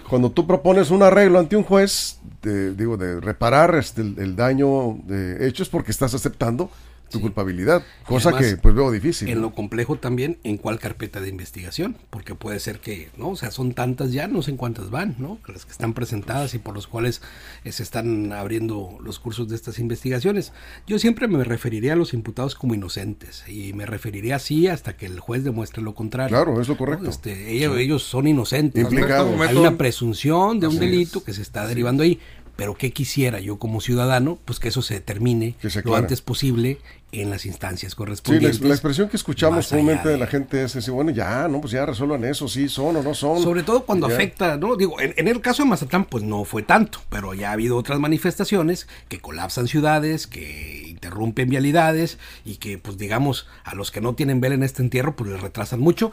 Cuando 0.09 0.31
tú 0.31 0.47
propones 0.47 0.91
un 0.91 1.03
arreglo 1.03 1.39
ante 1.39 1.57
un 1.57 1.65
juez, 1.65 2.19
de, 2.43 2.75
digo, 2.75 2.97
de 2.97 3.21
reparar 3.21 3.75
este, 3.75 4.03
el, 4.03 4.37
daño 4.37 4.99
de 5.05 5.47
hecho 5.47 5.63
es 5.63 5.69
porque 5.69 5.91
estás 5.91 6.15
aceptando 6.15 6.71
tu 7.13 7.21
culpabilidad, 7.21 7.83
cosa 8.07 8.37
que 8.37 8.57
pues 8.57 8.75
veo 8.75 8.91
difícil. 8.91 9.29
En 9.29 9.41
lo 9.41 9.55
complejo 9.55 9.97
también, 9.97 10.39
en 10.43 10.57
cuál 10.57 10.79
carpeta 10.79 11.21
de 11.21 11.29
investigación, 11.29 11.97
porque 12.11 12.35
puede 12.35 12.59
ser 12.59 12.81
que, 12.81 13.11
¿no? 13.17 13.31
O 13.31 13.37
sea, 13.37 13.51
son 13.51 13.75
tantas 13.75 14.13
ya, 14.13 14.27
no 14.27 14.43
sé 14.43 14.51
en 14.51 14.57
cuántas 14.57 14.91
van, 14.91 15.17
¿no? 15.19 15.39
Las 15.47 15.65
que 15.65 15.73
están 15.73 15.95
presentadas 15.95 16.55
y 16.55 16.59
por 16.59 16.75
los 16.75 16.87
cuales 16.87 17.23
eh, 17.65 17.73
se 17.73 17.83
están 17.83 18.33
abriendo 18.33 18.99
los 19.03 19.19
cursos 19.19 19.49
de 19.49 19.57
estas 19.57 19.79
investigaciones. 19.79 20.53
Yo 20.87 20.99
siempre 20.99 21.29
me 21.29 21.45
referiría 21.45 21.93
a 21.93 21.97
los 21.97 22.15
imputados 22.15 22.55
como 22.55 22.75
inocentes 22.75 23.45
y 23.47 23.73
me 23.73 23.87
referiría 23.87 24.37
así 24.37 24.67
hasta 24.67 24.97
que 24.97 25.07
el 25.07 25.21
juez 25.21 25.45
demuestre 25.45 25.83
lo 25.83 25.95
contrario. 25.95 26.37
Claro, 26.37 26.61
es 26.61 26.69
lo 26.69 26.77
correcto. 26.77 27.11
Este, 27.11 27.53
ellos, 27.53 27.79
ellos 27.79 28.03
son 28.03 28.27
inocentes. 28.27 28.83
Implicados. 28.83 29.41
Hay 29.41 29.57
una 29.57 29.77
presunción 29.77 30.61
de 30.61 30.67
un 30.67 30.79
delito 30.79 31.23
que 31.23 31.33
se 31.33 31.43
está 31.43 31.67
derivando 31.67 32.03
ahí 32.03 32.19
pero 32.57 32.75
¿qué 32.75 32.93
quisiera 32.93 33.41
yo 33.41 33.59
como 33.59 33.81
ciudadano? 33.81 34.39
Pues 34.45 34.61
que 34.61 34.69
eso 34.69 34.83
se 34.83 34.95
determine 34.95 35.57
lo 35.85 35.97
antes 35.97 36.21
posible 36.21 36.79
en 37.13 37.29
las 37.29 37.45
instancias 37.45 37.95
correspondientes. 37.95 38.57
Sí, 38.57 38.65
la, 38.65 38.75
expresión 38.75 39.09
que 39.09 39.17
escuchamos 39.17 39.69
comúnmente 39.69 40.09
de... 40.09 40.17
la 40.17 40.27
gente 40.27 40.63
es 40.63 40.73
decir, 40.73 40.93
bueno, 40.93 41.11
ya, 41.11 41.47
no, 41.47 41.61
pues 41.61 41.73
ya 41.73 41.85
resuelvan 41.85 42.25
eso, 42.25 42.49
sí, 42.49 42.69
son 42.69 42.97
o 42.97 43.03
no 43.03 43.15
son. 43.15 43.43
Sobre 43.43 43.63
todo 43.63 43.85
cuando 43.85 44.07
afecta, 44.07 44.57
¿no? 44.57 44.77
Digo, 44.77 44.99
en, 44.99 45.29
el 45.29 45.41
caso 45.43 45.63
de 45.63 45.69
Mazatlán, 45.69 46.07
pues 46.07 46.25
no 46.25 46.45
fue 46.45 46.63
tanto, 46.63 47.01
pero 47.11 47.35
ya 47.35 47.51
ha 47.51 47.53
habido 47.53 47.77
otras 47.77 47.99
manifestaciones 47.99 48.89
que 49.09 49.21
colapsan 49.21 49.69
ciudades, 49.69 50.27
que 50.27 50.87
interrumpen 50.89 51.51
vialidades 51.51 52.19
y 52.45 52.57
que, 52.57 52.79
pues 52.79 52.97
digamos, 52.97 53.47
a 53.65 53.75
los 53.75 53.91
que 53.91 54.01
no 54.01 54.15
tienen 54.15 54.41
vela 54.41 54.55
en 54.55 54.63
este 54.63 54.83
entierro, 54.83 55.15
pues 55.15 55.31
les 55.31 55.41
retrasan 55.41 55.81
mucho 55.81 56.13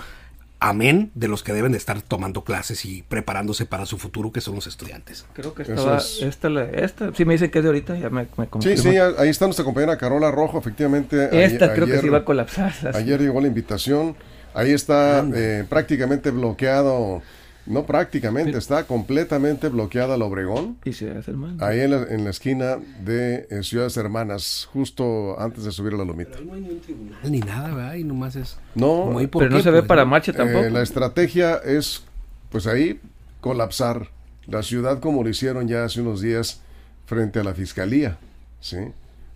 amén 0.59 1.11
de 1.15 1.27
los 1.27 1.43
que 1.43 1.53
deben 1.53 1.71
de 1.71 1.77
estar 1.77 2.01
tomando 2.01 2.43
clases 2.43 2.85
y 2.85 3.03
preparándose 3.03 3.65
para 3.65 3.85
su 3.85 3.97
futuro, 3.97 4.31
que 4.31 4.41
son 4.41 4.55
los 4.55 4.67
estudiantes. 4.67 5.25
Creo 5.33 5.53
que 5.53 5.63
estaba, 5.63 5.97
esta, 5.97 6.63
esta, 6.73 7.13
sí 7.13 7.25
me 7.25 7.33
dicen 7.33 7.49
que 7.49 7.59
es 7.59 7.63
de 7.63 7.69
ahorita, 7.69 7.97
ya 7.97 8.09
me, 8.09 8.27
me 8.37 8.47
Sí, 8.61 8.77
sí, 8.77 8.97
ahí 8.97 9.29
está 9.29 9.45
nuestra 9.45 9.63
compañera 9.63 9.97
Carola 9.97 10.31
Rojo, 10.31 10.59
efectivamente. 10.59 11.43
Esta 11.43 11.73
creo 11.73 11.87
que 11.87 11.99
se 11.99 12.05
iba 12.05 12.19
a 12.19 12.25
colapsar. 12.25 12.73
Ayer 12.93 13.21
llegó 13.21 13.39
la 13.41 13.47
invitación, 13.47 14.15
ahí 14.53 14.71
está 14.71 15.25
eh, 15.33 15.65
prácticamente 15.67 16.31
bloqueado 16.31 17.21
no, 17.69 17.85
prácticamente, 17.85 18.57
está 18.57 18.85
completamente 18.85 19.69
bloqueada 19.69 20.17
la 20.17 20.25
Obregón. 20.25 20.77
Y 20.83 20.93
Ciudades 20.93 21.27
Hermanas. 21.27 21.61
Ahí 21.61 21.79
en 21.81 21.91
la, 21.91 22.03
en 22.03 22.23
la 22.23 22.31
esquina 22.31 22.77
de 23.03 23.63
Ciudades 23.63 23.95
Hermanas, 23.95 24.67
justo 24.73 25.39
antes 25.39 25.63
de 25.63 25.71
subir 25.71 25.93
a 25.93 25.97
la 25.97 26.05
lomita. 26.05 26.31
Pero 26.33 26.45
no 26.45 26.53
hay 26.55 26.61
ni 26.61 26.69
un 26.69 26.81
tribunal 26.81 27.19
ni 27.31 27.39
nada, 27.39 27.73
¿verdad? 27.73 27.93
Y 27.93 28.03
nomás 28.03 28.35
es. 28.35 28.57
No, 28.75 29.15
pero 29.31 29.49
no 29.49 29.61
se 29.61 29.71
ve 29.71 29.79
pues, 29.79 29.87
para 29.87 30.03
marcha 30.03 30.33
tampoco. 30.33 30.65
Eh, 30.65 30.71
la 30.71 30.81
estrategia 30.81 31.57
es, 31.57 32.03
pues 32.49 32.67
ahí, 32.67 32.99
colapsar 33.39 34.09
la 34.47 34.63
ciudad 34.63 34.99
como 34.99 35.23
lo 35.23 35.29
hicieron 35.29 35.67
ya 35.67 35.83
hace 35.83 36.01
unos 36.01 36.21
días 36.21 36.61
frente 37.05 37.39
a 37.39 37.43
la 37.43 37.53
fiscalía, 37.53 38.17
¿sí? 38.59 38.77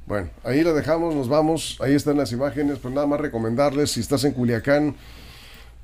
Bueno, 0.06 0.30
ahí 0.44 0.64
la 0.64 0.74
dejamos, 0.74 1.16
nos 1.16 1.30
vamos. 1.30 1.78
Ahí 1.80 1.94
están 1.94 2.18
las 2.18 2.32
imágenes. 2.32 2.80
Pues 2.80 2.94
nada 2.94 3.08
más 3.08 3.22
recomendarles, 3.22 3.92
si 3.92 4.02
estás 4.02 4.24
en 4.26 4.34
Culiacán, 4.34 4.96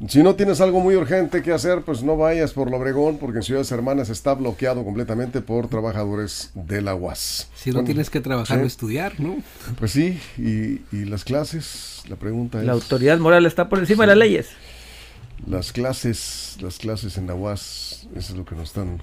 si 0.08 0.24
no 0.24 0.36
tienes 0.36 0.62
algo 0.62 0.80
muy 0.80 0.96
urgente 0.96 1.42
que 1.42 1.52
hacer, 1.52 1.82
pues 1.82 2.04
no 2.04 2.16
vayas 2.16 2.54
por 2.54 2.72
Lobregón, 2.72 3.18
porque 3.18 3.40
en 3.40 3.44
Ciudades 3.44 3.72
Hermanas 3.72 4.10
está 4.10 4.34
bloqueado 4.34 4.86
completamente 4.86 5.42
por 5.42 5.68
trabajadores 5.68 6.52
de 6.54 6.82
la 6.82 6.96
UAS. 6.96 7.50
Si 7.56 7.72
no 7.72 7.84
tienes 7.84 8.10
que 8.10 8.22
trabajar 8.22 8.60
o 8.60 8.66
estudiar, 8.66 9.20
¿no? 9.20 9.38
Pues 9.78 9.92
sí, 9.92 10.20
y, 10.38 10.82
y, 10.96 11.06
las 11.06 11.26
clases, 11.26 12.04
la 12.08 12.16
pregunta 12.16 12.60
es... 12.60 12.66
La 12.66 12.74
autoridad 12.74 13.20
moral 13.20 13.46
está 13.46 13.68
por 13.68 13.80
encima 13.80 14.04
de 14.04 14.08
las 14.08 14.18
leyes. 14.18 14.50
Las 15.46 15.74
clases, 15.74 16.58
las 16.62 16.78
clases 16.78 17.18
en 17.18 17.28
la 17.28 17.36
UAS, 17.36 18.08
eso 18.16 18.34
es 18.34 18.38
lo 18.38 18.46
que 18.46 18.56
nos 18.56 18.70
están 18.70 19.02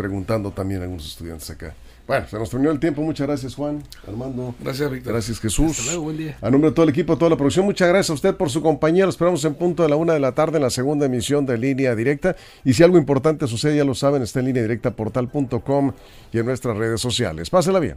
preguntando 0.00 0.50
también 0.50 0.80
algunos 0.80 1.06
estudiantes 1.06 1.50
acá. 1.50 1.74
Bueno, 2.06 2.26
se 2.26 2.38
nos 2.38 2.50
terminó 2.50 2.72
el 2.72 2.80
tiempo. 2.80 3.02
Muchas 3.02 3.26
gracias, 3.26 3.54
Juan, 3.54 3.84
Armando. 4.08 4.54
Gracias, 4.58 4.90
Víctor. 4.90 5.12
Gracias, 5.12 5.38
Jesús. 5.38 5.78
Hasta 5.78 5.92
luego, 5.92 6.04
buen 6.04 6.16
día. 6.16 6.38
A 6.40 6.50
nombre 6.50 6.70
de 6.70 6.74
todo 6.74 6.84
el 6.84 6.90
equipo, 6.90 7.16
toda 7.16 7.30
la 7.30 7.36
producción, 7.36 7.66
muchas 7.66 7.88
gracias 7.88 8.10
a 8.10 8.14
usted 8.14 8.34
por 8.34 8.50
su 8.50 8.62
compañía. 8.62 9.04
Lo 9.04 9.10
esperamos 9.10 9.44
en 9.44 9.54
punto 9.54 9.82
de 9.82 9.90
la 9.90 9.96
una 9.96 10.14
de 10.14 10.20
la 10.20 10.32
tarde 10.32 10.56
en 10.56 10.62
la 10.62 10.70
segunda 10.70 11.06
emisión 11.06 11.46
de 11.46 11.58
Línea 11.58 11.94
Directa. 11.94 12.34
Y 12.64 12.72
si 12.72 12.82
algo 12.82 12.98
importante 12.98 13.46
sucede, 13.46 13.76
ya 13.76 13.84
lo 13.84 13.94
saben, 13.94 14.22
está 14.22 14.40
en 14.40 14.46
línea 14.46 14.62
directa 14.62 14.90
portal.com 14.90 15.92
y 16.32 16.38
en 16.38 16.46
nuestras 16.46 16.76
redes 16.76 17.00
sociales. 17.00 17.50
Pásela 17.50 17.78
bien. 17.78 17.96